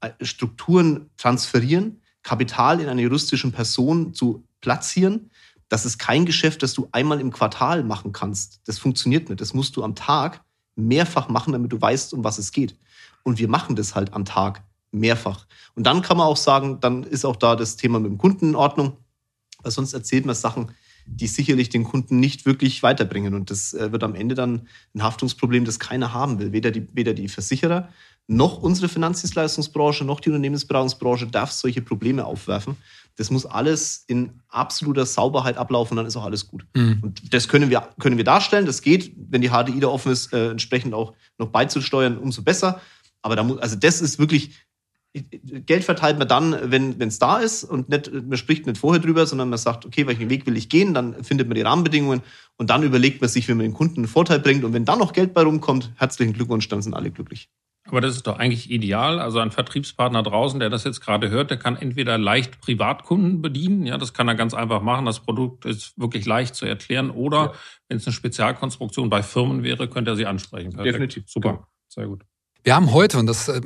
[0.00, 5.30] äh, Strukturen transferieren, Kapital in einer juristischen Person zu platzieren.
[5.68, 8.60] Das ist kein Geschäft, das du einmal im Quartal machen kannst.
[8.66, 9.40] Das funktioniert nicht.
[9.40, 10.42] Das musst du am Tag
[10.76, 12.76] mehrfach machen, damit du weißt, um was es geht.
[13.22, 15.46] Und wir machen das halt am Tag mehrfach.
[15.74, 18.50] Und dann kann man auch sagen, dann ist auch da das Thema mit dem Kunden
[18.50, 18.98] in Ordnung,
[19.66, 20.70] weil sonst erzählt man Sachen,
[21.06, 23.34] die sicherlich den Kunden nicht wirklich weiterbringen.
[23.34, 26.52] Und das äh, wird am Ende dann ein Haftungsproblem, das keiner haben will.
[26.52, 27.88] Weder die, weder die Versicherer
[28.28, 32.76] noch unsere Finanzdienstleistungsbranche noch die Unternehmensberatungsbranche darf solche Probleme aufwerfen.
[33.16, 36.64] Das muss alles in absoluter Sauberheit ablaufen, dann ist auch alles gut.
[36.74, 36.98] Mhm.
[37.02, 38.66] Und das können wir, können wir darstellen.
[38.66, 42.80] Das geht, wenn die HDI da offen ist, äh, entsprechend auch noch beizusteuern, umso besser.
[43.22, 44.52] Aber da muss, also das ist wirklich,
[45.22, 49.26] Geld verteilt man dann, wenn es da ist und nicht, man spricht nicht vorher drüber,
[49.26, 52.22] sondern man sagt, okay, welchen Weg will ich gehen, dann findet man die Rahmenbedingungen
[52.56, 54.64] und dann überlegt man sich, wie man den Kunden einen Vorteil bringt.
[54.64, 57.48] Und wenn dann noch Geld bei rumkommt, herzlichen Glückwunsch, dann sind alle glücklich.
[57.88, 59.20] Aber das ist doch eigentlich ideal.
[59.20, 63.86] Also ein Vertriebspartner draußen, der das jetzt gerade hört, der kann entweder leicht Privatkunden bedienen,
[63.86, 65.06] ja, das kann er ganz einfach machen.
[65.06, 67.10] Das Produkt ist wirklich leicht zu erklären.
[67.10, 67.52] Oder ja.
[67.88, 70.70] wenn es eine Spezialkonstruktion bei Firmen wäre, könnte er sie ansprechen.
[70.70, 70.94] Perfekt.
[70.94, 71.24] Definitiv.
[71.26, 71.50] Super.
[71.50, 71.66] Genau.
[71.88, 72.24] Sehr gut.
[72.66, 73.60] Wir haben heute, und das äh,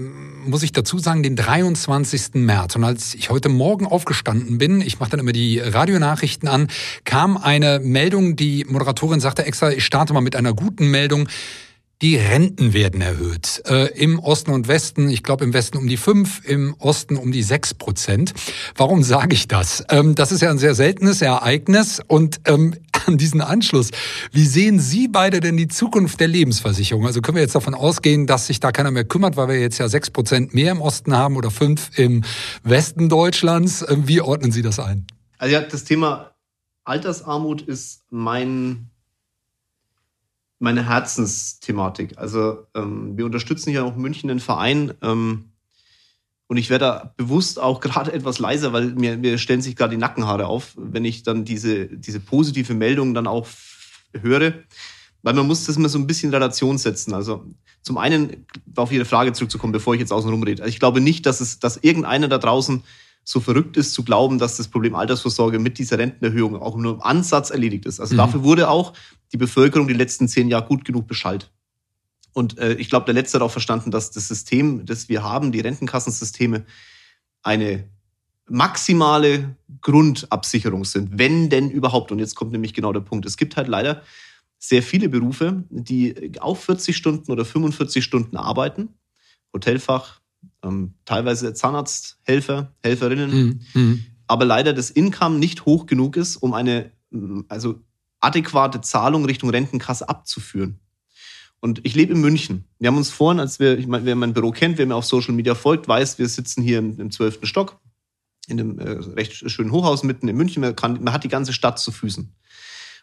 [0.44, 2.34] muss ich dazu sagen, den 23.
[2.34, 2.76] März.
[2.76, 6.68] Und als ich heute Morgen aufgestanden bin, ich mache dann immer die Radionachrichten an,
[7.06, 11.30] kam eine Meldung, die Moderatorin sagte extra, ich starte mal mit einer guten Meldung.
[12.02, 13.62] Die Renten werden erhöht.
[13.66, 17.30] Äh, Im Osten und Westen, ich glaube im Westen um die fünf, im Osten um
[17.30, 18.32] die sechs Prozent.
[18.74, 19.84] Warum sage ich das?
[19.90, 22.00] Ähm, das ist ja ein sehr seltenes Ereignis.
[22.06, 22.74] Und ähm,
[23.06, 23.90] an diesen Anschluss,
[24.32, 27.04] wie sehen Sie beide denn die Zukunft der Lebensversicherung?
[27.06, 29.76] Also können wir jetzt davon ausgehen, dass sich da keiner mehr kümmert, weil wir jetzt
[29.76, 32.24] ja sechs Prozent mehr im Osten haben oder fünf im
[32.64, 33.84] Westen Deutschlands.
[33.86, 35.06] Ähm, wie ordnen Sie das ein?
[35.36, 36.30] Also ja, das Thema
[36.84, 38.90] Altersarmut ist mein
[40.60, 42.18] meine Herzensthematik.
[42.18, 45.52] Also ähm, wir unterstützen hier auch München einen Verein ähm,
[46.46, 49.92] und ich werde da bewusst auch gerade etwas leiser, weil mir, mir stellen sich gerade
[49.92, 53.48] die Nackenhaare auf, wenn ich dann diese, diese positive Meldung dann auch
[54.12, 54.54] höre.
[55.22, 57.14] Weil man muss das immer so ein bisschen in Relation setzen.
[57.14, 57.46] Also
[57.82, 58.46] zum einen
[58.76, 60.62] auf Ihre Frage zurückzukommen, bevor ich jetzt außen rumrede.
[60.62, 62.82] Also ich glaube nicht, dass es, dass irgendeiner da draußen
[63.24, 67.02] so verrückt ist zu glauben, dass das Problem Altersvorsorge mit dieser Rentenerhöhung auch nur im
[67.02, 68.00] Ansatz erledigt ist.
[68.00, 68.18] Also mhm.
[68.18, 68.92] dafür wurde auch
[69.32, 71.50] die Bevölkerung die letzten zehn Jahre gut genug Bescheid.
[72.32, 75.52] Und äh, ich glaube, der Letzte hat auch verstanden, dass das System, das wir haben,
[75.52, 76.64] die Rentenkassensysteme,
[77.42, 77.88] eine
[78.48, 82.12] maximale Grundabsicherung sind, wenn denn überhaupt.
[82.12, 83.26] Und jetzt kommt nämlich genau der Punkt.
[83.26, 84.02] Es gibt halt leider
[84.58, 88.88] sehr viele Berufe, die auf 40 Stunden oder 45 Stunden arbeiten.
[89.52, 90.19] Hotelfach,
[90.62, 93.60] ähm, teilweise Zahnarzthelfer, Helferinnen, mhm.
[93.74, 94.04] mhm.
[94.26, 96.92] aber leider das Income nicht hoch genug ist, um eine
[97.48, 97.80] also
[98.20, 100.80] adäquate Zahlung Richtung Rentenkasse abzuführen.
[101.60, 102.64] Und ich lebe in München.
[102.78, 105.04] Wir haben uns vorhin, als wir, ich meine, wer mein Büro kennt, wer mir auf
[105.04, 107.78] Social Media folgt, weiß, wir sitzen hier im zwölften Stock
[108.48, 110.62] in einem äh, recht schönen Hochhaus mitten in München.
[110.62, 112.34] Man, kann, man hat die ganze Stadt zu Füßen.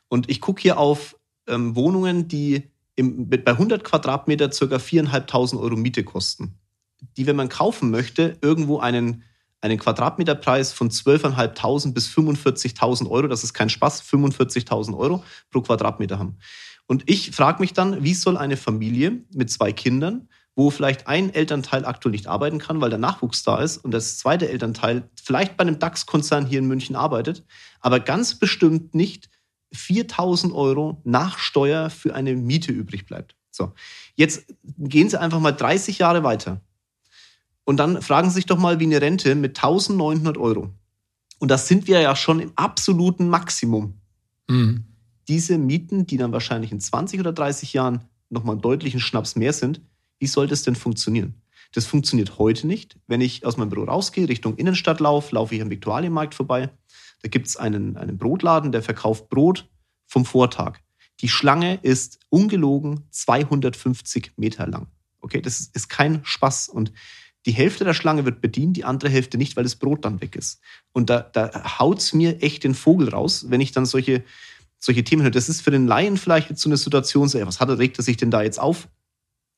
[0.08, 1.18] Und ich gucke hier auf
[1.48, 2.64] ähm, Wohnungen, die
[2.96, 6.58] im, bei 100 Quadratmeter circa 4.500 Euro Miete kosten
[7.16, 9.24] die, wenn man kaufen möchte, irgendwo einen,
[9.62, 16.20] einen Quadratmeterpreis von 12.500 bis 45.000 Euro, das ist kein Spaß, 45.000 Euro pro Quadratmeter
[16.20, 16.38] haben.
[16.88, 21.34] Und ich frage mich dann, wie soll eine Familie mit zwei Kindern, wo vielleicht ein
[21.34, 25.56] Elternteil aktuell nicht arbeiten kann, weil der Nachwuchs da ist und das zweite Elternteil vielleicht
[25.56, 27.46] bei einem DAX-Konzern hier in München arbeitet,
[27.80, 29.30] aber ganz bestimmt nicht
[29.74, 33.36] 4000 Euro nach Steuer für eine Miete übrig bleibt.
[33.52, 33.74] So,
[34.16, 34.46] jetzt
[34.78, 36.62] gehen Sie einfach mal 30 Jahre weiter.
[37.68, 40.70] Und dann fragen Sie sich doch mal, wie eine Rente mit 1900 Euro.
[41.38, 44.00] Und das sind wir ja schon im absoluten Maximum.
[44.48, 44.86] Mhm.
[45.28, 49.52] Diese Mieten, die dann wahrscheinlich in 20 oder 30 Jahren nochmal einen deutlichen Schnaps mehr
[49.52, 49.82] sind,
[50.18, 51.42] wie soll das denn funktionieren?
[51.74, 52.98] Das funktioniert heute nicht.
[53.06, 56.70] Wenn ich aus meinem Büro rausgehe, Richtung Innenstadt laufe, laufe ich am Viktualienmarkt vorbei.
[57.22, 59.68] Da gibt es einen, einen Brotladen, der verkauft Brot
[60.06, 60.80] vom Vortag.
[61.20, 64.88] Die Schlange ist ungelogen 250 Meter lang.
[65.20, 66.70] Okay, das ist kein Spaß.
[66.70, 66.94] Und
[67.48, 70.36] die Hälfte der Schlange wird bedient, die andere Hälfte nicht, weil das Brot dann weg
[70.36, 70.60] ist.
[70.92, 74.26] Und da, da haut's mir echt den Vogel raus, wenn ich dann solche,
[74.80, 75.32] solche Themen höre.
[75.32, 77.80] Das ist für den Laien vielleicht jetzt so eine Situation, so, ey, was hat er,
[77.80, 78.90] regt er sich denn da jetzt auf?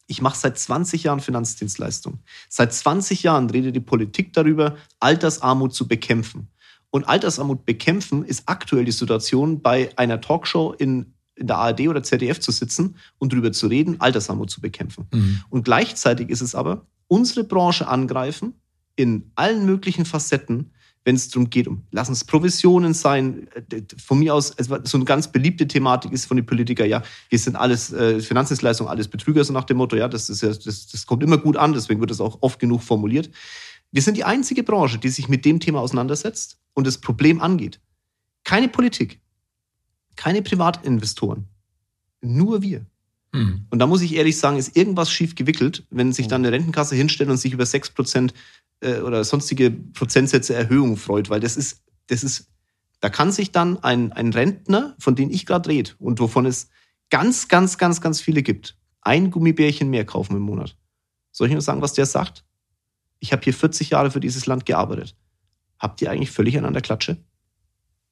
[0.05, 2.19] Ich mache seit 20 Jahren Finanzdienstleistung.
[2.47, 6.49] Seit 20 Jahren redet die Politik darüber, Altersarmut zu bekämpfen.
[6.91, 12.03] Und Altersarmut bekämpfen ist aktuell die Situation, bei einer Talkshow in, in der ARD oder
[12.03, 15.07] ZDF zu sitzen und darüber zu reden, Altersarmut zu bekämpfen.
[15.11, 15.41] Mhm.
[15.49, 18.53] Und gleichzeitig ist es aber unsere Branche angreifen
[18.95, 20.71] in allen möglichen Facetten,
[21.05, 23.47] wenn es darum geht, um lassen es Provisionen sein.
[23.71, 27.39] Äh, von mir aus, so eine ganz beliebte Thematik ist von den Politikern, ja, wir
[27.39, 30.87] sind alles äh, Finanzdienstleistungen, alles Betrüger, so nach dem Motto, ja, das ist ja, das,
[30.87, 33.29] das kommt immer gut an, deswegen wird das auch oft genug formuliert.
[33.91, 37.79] Wir sind die einzige Branche, die sich mit dem Thema auseinandersetzt und das Problem angeht.
[38.43, 39.19] Keine Politik,
[40.15, 41.47] keine Privatinvestoren,
[42.21, 42.85] nur wir.
[43.31, 43.65] Mhm.
[43.69, 46.95] Und da muss ich ehrlich sagen, ist irgendwas schief gewickelt, wenn sich dann eine Rentenkasse
[46.95, 48.33] hinstellt und sich über 6%
[48.81, 52.49] äh, oder sonstige Prozentsätze Erhöhung freut, weil das ist, das ist,
[52.99, 56.69] da kann sich dann ein, ein Rentner, von dem ich gerade rede und wovon es
[57.09, 60.75] ganz, ganz, ganz, ganz viele gibt, ein Gummibärchen mehr kaufen im Monat.
[61.31, 62.43] Soll ich nur sagen, was der sagt?
[63.19, 65.15] Ich habe hier 40 Jahre für dieses Land gearbeitet.
[65.77, 67.17] Habt ihr eigentlich völlig an der Klatsche?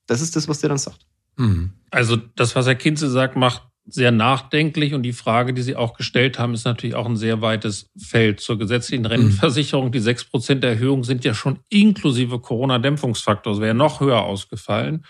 [0.05, 1.05] Das ist das, was der dann sagt.
[1.37, 1.73] Mhm.
[1.91, 5.93] Also das, was Herr Kinze sagt, macht sehr nachdenklich und die Frage, die Sie auch
[5.93, 8.41] gestellt haben, ist natürlich auch ein sehr weites Feld.
[8.41, 9.07] Zur gesetzlichen mhm.
[9.07, 13.53] Rentenversicherung, die sechs Prozent Erhöhung sind ja schon inklusive Corona-Dämpfungsfaktor.
[13.53, 15.05] Das wäre noch höher ausgefallen.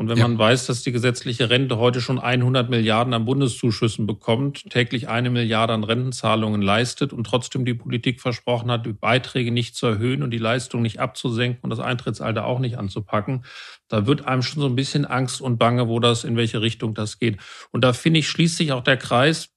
[0.00, 0.26] Und wenn ja.
[0.26, 5.28] man weiß, dass die gesetzliche Rente heute schon 100 Milliarden an Bundeszuschüssen bekommt, täglich eine
[5.28, 10.22] Milliarde an Rentenzahlungen leistet und trotzdem die Politik versprochen hat, die Beiträge nicht zu erhöhen
[10.22, 13.44] und die Leistung nicht abzusenken und das Eintrittsalter auch nicht anzupacken,
[13.88, 16.94] da wird einem schon so ein bisschen Angst und Bange, wo das, in welche Richtung
[16.94, 17.36] das geht.
[17.70, 19.50] Und da finde ich, schließt sich auch der Kreis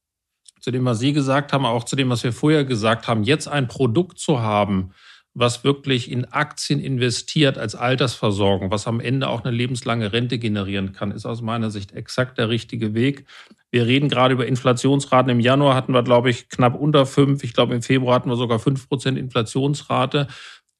[0.59, 3.47] zu dem, was Sie gesagt haben, auch zu dem, was wir vorher gesagt haben, jetzt
[3.47, 4.91] ein Produkt zu haben,
[5.35, 10.93] was wirklich in Aktien investiert als Altersversorgung, was am Ende auch eine lebenslange Rente generieren
[10.93, 13.25] kann, ist aus meiner Sicht exakt der richtige Weg.
[13.71, 15.31] Wir reden gerade über Inflationsraten.
[15.31, 17.43] Im Januar hatten wir, glaube ich, knapp unter fünf.
[17.43, 20.27] Ich glaube, im Februar hatten wir sogar fünf Prozent Inflationsrate.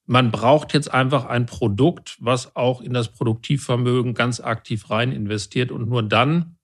[0.05, 5.71] Man braucht jetzt einfach ein Produkt, was auch in das Produktivvermögen ganz aktiv rein investiert.
[5.71, 6.57] Und nur dann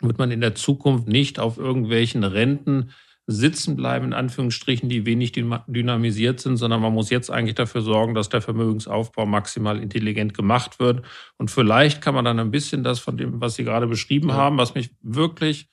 [0.00, 2.90] wird man in der Zukunft nicht auf irgendwelchen Renten
[3.32, 8.14] sitzen bleiben, in Anführungsstrichen, die wenig dynamisiert sind, sondern man muss jetzt eigentlich dafür sorgen,
[8.14, 11.04] dass der Vermögensaufbau maximal intelligent gemacht wird.
[11.38, 14.34] Und vielleicht kann man dann ein bisschen das von dem, was Sie gerade beschrieben ja.
[14.34, 15.68] haben, was mich wirklich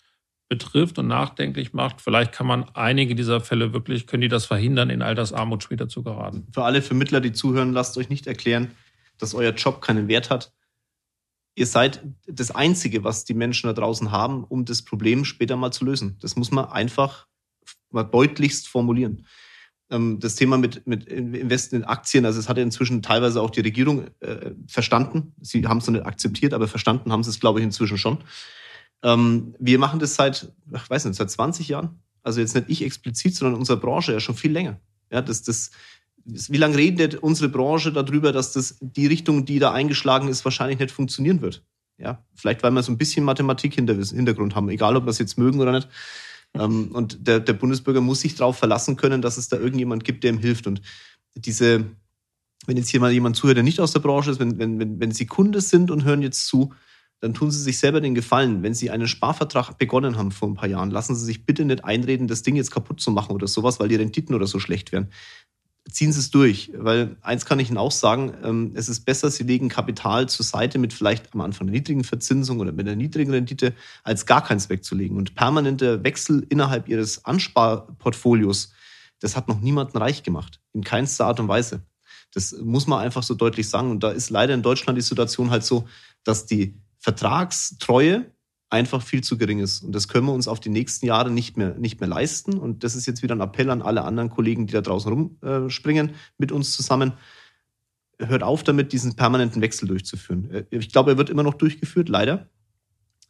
[0.50, 4.90] betrifft und nachdenklich macht, vielleicht kann man einige dieser Fälle wirklich, können die das verhindern,
[4.90, 6.48] in Altersarmut später zu geraten.
[6.52, 8.72] Für alle Vermittler, die zuhören, lasst euch nicht erklären,
[9.20, 10.52] dass euer Job keinen Wert hat.
[11.56, 15.72] Ihr seid das Einzige, was die Menschen da draußen haben, um das Problem später mal
[15.72, 16.18] zu lösen.
[16.20, 17.28] Das muss man einfach
[17.92, 19.26] mal deutlichst formulieren.
[19.90, 23.62] Ähm, das Thema mit, mit Investen in Aktien, also es hat inzwischen teilweise auch die
[23.62, 25.34] Regierung äh, verstanden.
[25.42, 28.20] Sie haben es noch nicht akzeptiert, aber verstanden haben sie es, glaube ich, inzwischen schon.
[29.02, 32.00] Ähm, wir machen das seit, ich weiß nicht, seit 20 Jahren.
[32.22, 34.80] Also jetzt nicht ich explizit, sondern unsere Branche ja schon viel länger.
[35.12, 35.72] Ja, das, das,
[36.26, 40.80] wie lange redet unsere Branche darüber, dass das die Richtung, die da eingeschlagen ist, wahrscheinlich
[40.80, 41.64] nicht funktionieren wird?
[41.98, 45.20] Ja, vielleicht weil wir so ein bisschen Mathematik hinter, Hintergrund haben, egal ob wir es
[45.20, 45.90] jetzt mögen oder nicht.
[46.54, 50.24] Ähm, und der, der Bundesbürger muss sich darauf verlassen können, dass es da irgendjemand gibt,
[50.24, 50.68] der ihm hilft.
[50.68, 50.82] Und
[51.36, 51.86] diese,
[52.66, 55.00] wenn jetzt hier mal jemand zuhört, der nicht aus der Branche ist, wenn, wenn, wenn,
[55.00, 56.74] wenn Sie Kunde sind und hören jetzt zu,
[57.22, 58.64] dann tun Sie sich selber den Gefallen.
[58.64, 61.84] Wenn Sie einen Sparvertrag begonnen haben vor ein paar Jahren, lassen Sie sich bitte nicht
[61.84, 64.92] einreden, das Ding jetzt kaputt zu machen oder sowas, weil die Renditen oder so schlecht
[64.92, 65.10] werden
[65.90, 66.72] ziehen Sie es durch.
[66.76, 70.46] Weil eins kann ich Ihnen auch sagen, ähm, es ist besser, Sie legen Kapital zur
[70.46, 73.74] Seite mit vielleicht am Anfang einer niedrigen Verzinsung oder mit einer niedrigen Rendite,
[74.04, 75.18] als gar keins wegzulegen.
[75.18, 78.72] Und permanenter Wechsel innerhalb Ihres Ansparportfolios,
[79.20, 80.60] das hat noch niemanden reich gemacht.
[80.74, 81.82] In keinster Art und Weise.
[82.34, 83.92] Das muss man einfach so deutlich sagen.
[83.92, 85.88] Und da ist leider in Deutschland die Situation halt so,
[86.24, 88.26] dass die Vertragstreue
[88.70, 89.84] einfach viel zu gering ist.
[89.84, 92.58] Und das können wir uns auf die nächsten Jahre nicht mehr, nicht mehr leisten.
[92.58, 96.12] Und das ist jetzt wieder ein Appell an alle anderen Kollegen, die da draußen rumspringen,
[96.38, 97.14] mit uns zusammen.
[98.20, 100.52] Hört auf damit, diesen permanenten Wechsel durchzuführen.
[100.52, 102.50] Äh, ich glaube, er wird immer noch durchgeführt, leider.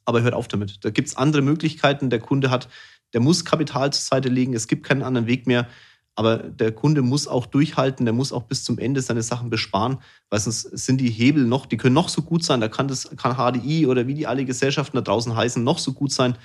[0.03, 0.83] Aber hört auf damit.
[0.83, 2.09] Da gibt es andere Möglichkeiten.
[2.09, 2.67] Der Kunde hat,
[3.13, 4.53] der muss Kapital zur Seite legen.
[4.53, 5.67] Es gibt keinen anderen Weg mehr.
[6.19, 9.99] Aber der Kunde muss auch durchhalten, der muss auch bis zum Ende seine Sachen besparen,
[10.29, 13.09] weil sonst sind die Hebel noch, die können noch so gut sein, da kann das,
[13.15, 16.37] kann HDI oder wie die alle Gesellschaften da draußen heißen, noch so gut sein.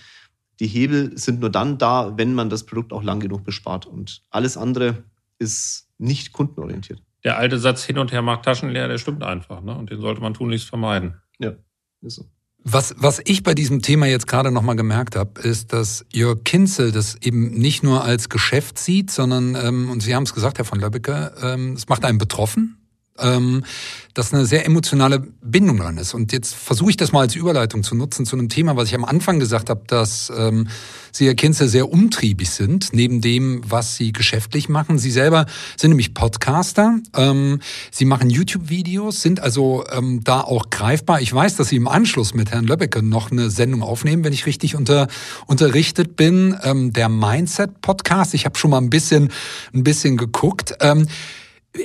[0.60, 3.84] Die Hebel sind nur dann da, wenn man das Produkt auch lang genug bespart.
[3.84, 5.02] Und alles andere
[5.40, 7.02] ist nicht kundenorientiert.
[7.24, 9.60] Der alte Satz hin und her macht Taschen leer, der stimmt einfach.
[9.60, 9.76] Ne?
[9.76, 11.20] Und den sollte man tunlichst vermeiden.
[11.40, 11.54] Ja,
[12.00, 12.26] ist so.
[12.66, 16.92] Was, was ich bei diesem Thema jetzt gerade nochmal gemerkt habe, ist, dass Jörg Kinzel
[16.92, 20.64] das eben nicht nur als Geschäft sieht, sondern, ähm, und Sie haben es gesagt, Herr
[20.64, 22.79] von Löbbecke, ähm, es macht einen betroffen,
[23.18, 23.64] ähm,
[24.14, 26.14] dass eine sehr emotionale Bindung dran ist.
[26.14, 28.94] Und jetzt versuche ich das mal als Überleitung zu nutzen zu einem Thema, was ich
[28.94, 30.68] am Anfang gesagt habe, dass ähm,
[31.12, 34.98] Sie, Herr Kinzel, sehr umtriebig sind, neben dem, was Sie geschäftlich machen.
[34.98, 35.46] Sie selber
[35.77, 41.20] sind nämlich Podcaster, ähm, Sie machen YouTube-Videos, sind also ähm, da auch greifbar.
[41.20, 44.46] Ich weiß, dass Sie im Anschluss mit Herrn Löbbecke noch eine Sendung aufnehmen, wenn ich
[44.46, 45.09] richtig unter,
[45.46, 48.35] unterrichtet bin, ähm, der Mindset-Podcast.
[48.35, 49.31] Ich habe schon mal ein bisschen,
[49.72, 50.74] ein bisschen geguckt.
[50.81, 51.07] Ähm,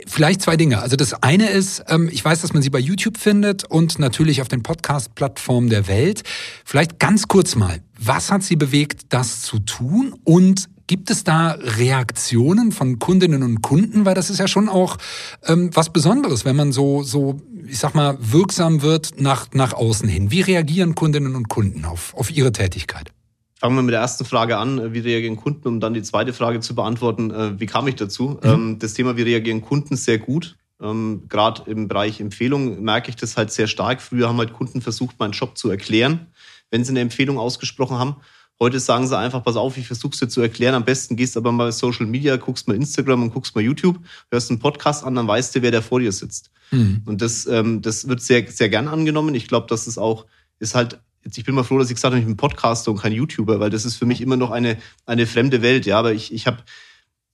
[0.05, 0.81] Vielleicht zwei Dinge.
[0.81, 4.41] Also das eine ist, ähm, ich weiß, dass man sie bei YouTube findet und natürlich
[4.41, 6.21] auf den Podcast-Plattformen der Welt.
[6.63, 10.15] Vielleicht ganz kurz mal, was hat Sie bewegt, das zu tun?
[10.23, 14.05] Und gibt es da Reaktionen von Kundinnen und Kunden?
[14.05, 14.97] Weil das ist ja schon auch
[15.45, 20.07] ähm, was Besonderes, wenn man so, so, ich sag mal, wirksam wird nach, nach außen
[20.07, 20.29] hin.
[20.29, 23.11] Wie reagieren Kundinnen und Kunden auf, auf Ihre Tätigkeit?
[23.59, 24.93] Fangen wir mit der ersten Frage an.
[24.93, 27.29] Wie reagieren Kunden, um dann die zweite Frage zu beantworten?
[27.29, 28.39] Äh, wie kam ich dazu?
[28.41, 28.49] Mhm.
[28.49, 30.55] Ähm, das Thema, wie reagieren Kunden, sehr gut.
[30.81, 34.01] Ähm, Gerade im Bereich Empfehlung merke ich das halt sehr stark.
[34.01, 36.27] Früher haben halt Kunden versucht, meinen Job zu erklären,
[36.71, 38.15] wenn sie eine Empfehlung ausgesprochen haben.
[38.61, 40.73] Heute sagen sie einfach, pass auf, ich versuche es dir zu erklären.
[40.73, 43.99] Am besten gehst aber mal Social Media, guckst mal Instagram und guckst mal YouTube,
[44.31, 46.49] hörst einen Podcast an, dann weißt du, wer da vor dir sitzt.
[46.71, 47.01] Mhm.
[47.05, 49.35] Und das, ähm, das wird sehr, sehr gern angenommen.
[49.35, 50.27] Ich glaube, dass es auch
[50.59, 53.11] ist halt ich bin mal froh, dass ich gesagt habe, ich bin Podcaster und kein
[53.11, 55.85] YouTuber, weil das ist für mich immer noch eine, eine fremde Welt.
[55.85, 56.57] Ja, aber ich, ich habe,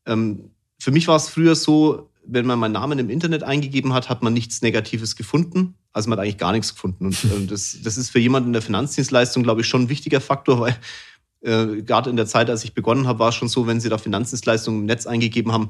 [0.06, 4.10] ähm, für mich war es früher so, wenn man meinen Namen im Internet eingegeben hat,
[4.10, 5.76] hat man nichts Negatives gefunden.
[5.94, 7.06] Also man hat eigentlich gar nichts gefunden.
[7.06, 10.22] Und äh, das, das ist für jemanden in der Finanzdienstleistung, glaube ich, schon ein wichtiger
[10.22, 10.76] Faktor, weil
[11.42, 13.90] äh, gerade in der Zeit, als ich begonnen habe, war es schon so, wenn Sie
[13.90, 15.70] da Finanzdienstleistungen im Netz eingegeben haben,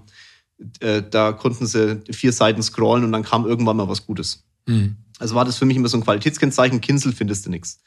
[0.80, 4.46] äh, da konnten Sie vier Seiten scrollen und dann kam irgendwann mal was Gutes.
[4.68, 4.98] Mhm.
[5.20, 7.80] Also war das für mich immer so ein Qualitätskennzeichen, Kinsel findest du nichts.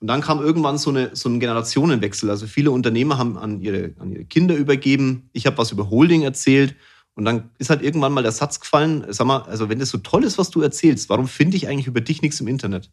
[0.00, 2.28] Und dann kam irgendwann so, eine, so ein Generationenwechsel.
[2.28, 5.30] Also viele Unternehmer haben an ihre, an ihre Kinder übergeben.
[5.32, 6.74] Ich habe was über Holding erzählt.
[7.14, 9.98] Und dann ist halt irgendwann mal der Satz gefallen, sag mal, also wenn das so
[9.98, 12.90] toll ist, was du erzählst, warum finde ich eigentlich über dich nichts im Internet?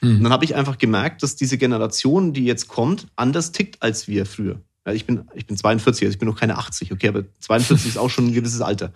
[0.00, 0.18] Mhm.
[0.18, 4.06] Und dann habe ich einfach gemerkt, dass diese Generation, die jetzt kommt, anders tickt als
[4.06, 4.60] wir früher.
[4.86, 7.88] Ja, ich, bin, ich bin 42, also ich bin noch keine 80, okay, aber 42
[7.88, 8.92] ist auch schon ein gewisses Alter.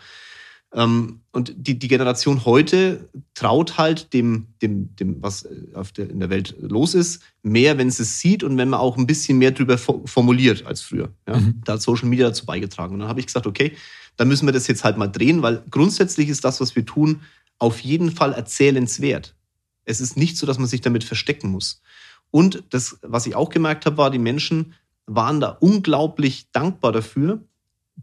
[0.74, 6.10] Ähm, und die, die Generation heute traut halt dem, dem, dem was äh, auf der,
[6.10, 9.06] in der Welt los ist, mehr, wenn sie es sieht und wenn man auch ein
[9.06, 11.10] bisschen mehr drüber formuliert als früher.
[11.26, 11.38] Ja?
[11.38, 11.62] Mhm.
[11.64, 12.94] Da hat Social Media dazu beigetragen.
[12.94, 13.76] Und dann habe ich gesagt, okay,
[14.16, 17.22] dann müssen wir das jetzt halt mal drehen, weil grundsätzlich ist das, was wir tun,
[17.58, 19.34] auf jeden Fall erzählenswert.
[19.84, 21.80] Es ist nicht so, dass man sich damit verstecken muss.
[22.30, 24.74] Und das, was ich auch gemerkt habe, war, die Menschen
[25.06, 27.42] waren da unglaublich dankbar dafür,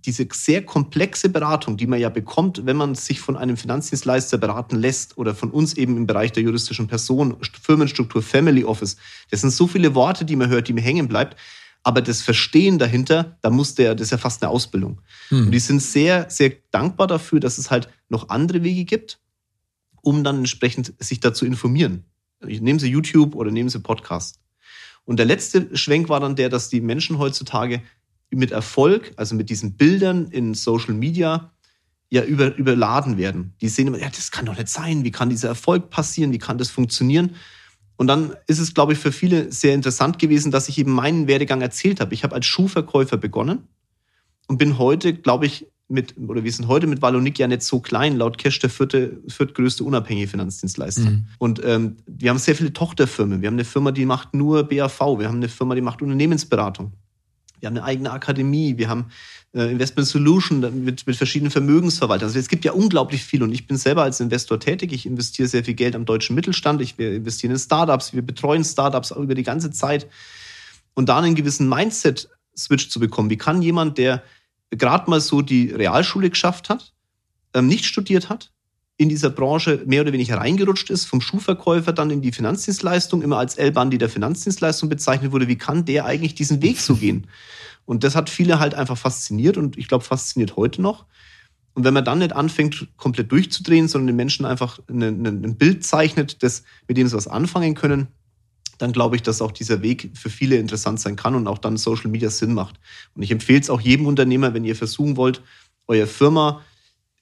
[0.03, 4.75] diese sehr komplexe Beratung, die man ja bekommt, wenn man sich von einem Finanzdienstleister beraten
[4.75, 8.97] lässt oder von uns eben im Bereich der juristischen Person, Firmenstruktur, Family Office,
[9.31, 11.37] das sind so viele Worte, die man hört, die mir hängen bleibt.
[11.83, 15.01] Aber das Verstehen dahinter, da muss der, das ist ja fast eine Ausbildung.
[15.29, 15.45] Hm.
[15.45, 19.19] Und die sind sehr, sehr dankbar dafür, dass es halt noch andere Wege gibt,
[20.01, 22.03] um dann entsprechend sich dazu informieren.
[22.43, 24.39] Nehmen Sie YouTube oder nehmen Sie Podcast.
[25.05, 27.83] Und der letzte Schwenk war dann der, dass die Menschen heutzutage
[28.29, 31.51] mit Erfolg, also mit diesen Bildern in Social Media,
[32.09, 33.53] ja über, überladen werden.
[33.61, 35.03] Die sehen immer, ja, das kann doch nicht sein.
[35.03, 36.31] Wie kann dieser Erfolg passieren?
[36.31, 37.31] Wie kann das funktionieren?
[37.97, 41.27] Und dann ist es, glaube ich, für viele sehr interessant gewesen, dass ich eben meinen
[41.27, 42.13] Werdegang erzählt habe.
[42.13, 43.63] Ich habe als Schuhverkäufer begonnen
[44.47, 47.79] und bin heute, glaube ich, mit, oder wir sind heute mit Wallonik ja nicht so
[47.79, 51.09] klein, laut Cash der vierte, viertgrößte unabhängige Finanzdienstleister.
[51.11, 51.25] Mhm.
[51.37, 53.41] Und ähm, wir haben sehr viele Tochterfirmen.
[53.41, 54.99] Wir haben eine Firma, die macht nur BAV.
[55.19, 56.93] Wir haben eine Firma, die macht Unternehmensberatung.
[57.65, 59.07] Wir haben eine eigene Akademie, wir haben
[59.55, 62.27] äh, Investment Solution mit, mit verschiedenen Vermögensverwaltern.
[62.27, 64.93] Also es gibt ja unglaublich viel und ich bin selber als Investor tätig.
[64.93, 66.79] Ich investiere sehr viel Geld am deutschen Mittelstand.
[66.79, 70.05] Ich, wir investieren in Startups, wir betreuen Startups über die ganze Zeit.
[70.93, 73.31] Und da einen gewissen Mindset-Switch zu bekommen.
[73.31, 74.21] Wie kann jemand, der
[74.69, 76.93] gerade mal so die Realschule geschafft hat,
[77.55, 78.51] ähm, nicht studiert hat,
[78.97, 83.37] in dieser Branche mehr oder weniger reingerutscht ist, vom Schuhverkäufer dann in die Finanzdienstleistung, immer
[83.37, 85.47] als L-Bandi der Finanzdienstleistung bezeichnet wurde.
[85.47, 87.27] Wie kann der eigentlich diesen Weg so gehen?
[87.85, 91.05] Und das hat viele halt einfach fasziniert und ich glaube, fasziniert heute noch.
[91.73, 96.41] Und wenn man dann nicht anfängt, komplett durchzudrehen, sondern den Menschen einfach ein Bild zeichnet,
[96.41, 98.07] das, mit dem sie was anfangen können,
[98.77, 101.77] dann glaube ich, dass auch dieser Weg für viele interessant sein kann und auch dann
[101.77, 102.79] Social Media Sinn macht.
[103.13, 105.41] Und ich empfehle es auch jedem Unternehmer, wenn ihr versuchen wollt,
[105.87, 106.61] eure Firma,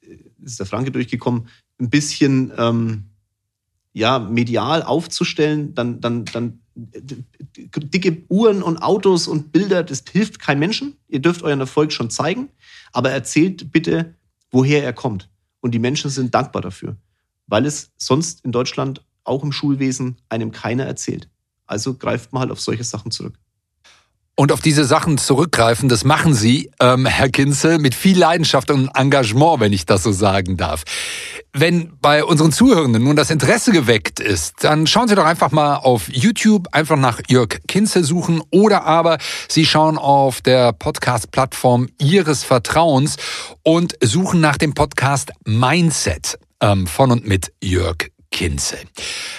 [0.01, 1.47] äh, ist der Franke durchgekommen,
[1.83, 3.05] ein bisschen ähm,
[3.93, 10.59] ja, medial aufzustellen, dann, dann, dann dicke Uhren und Autos und Bilder, das hilft keinem
[10.59, 10.95] Menschen.
[11.07, 12.49] Ihr dürft euren Erfolg schon zeigen,
[12.91, 14.15] aber erzählt bitte,
[14.51, 15.29] woher er kommt.
[15.61, 16.97] Und die Menschen sind dankbar dafür,
[17.47, 21.29] weil es sonst in Deutschland auch im Schulwesen einem keiner erzählt.
[21.65, 23.37] Also greift mal halt auf solche Sachen zurück.
[24.35, 28.89] Und auf diese Sachen zurückgreifen, das machen Sie, ähm, Herr Kinzel, mit viel Leidenschaft und
[28.95, 30.83] Engagement, wenn ich das so sagen darf.
[31.55, 35.75] Wenn bei unseren Zuhörenden nun das Interesse geweckt ist, dann schauen Sie doch einfach mal
[35.75, 42.43] auf YouTube, einfach nach Jörg Kinzel suchen oder aber Sie schauen auf der Podcast-Plattform Ihres
[42.43, 43.17] Vertrauens
[43.61, 48.79] und suchen nach dem Podcast Mindset ähm, von und mit Jörg Kinzel.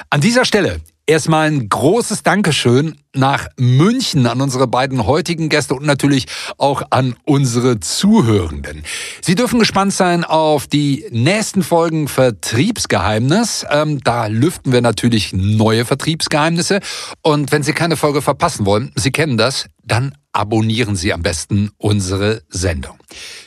[0.08, 5.84] An dieser Stelle Erstmal ein großes Dankeschön nach München an unsere beiden heutigen Gäste und
[5.84, 6.24] natürlich
[6.56, 8.84] auch an unsere Zuhörenden.
[9.20, 13.66] Sie dürfen gespannt sein auf die nächsten Folgen Vertriebsgeheimnis.
[13.68, 16.80] Ähm, da lüften wir natürlich neue Vertriebsgeheimnisse.
[17.20, 21.70] Und wenn Sie keine Folge verpassen wollen, Sie kennen das, dann abonnieren Sie am besten
[21.76, 22.96] unsere Sendung.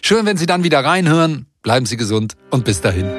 [0.04, 1.48] Schön, wenn Sie dann wieder reinhören.
[1.64, 3.10] Bleiben Sie gesund und bis dahin.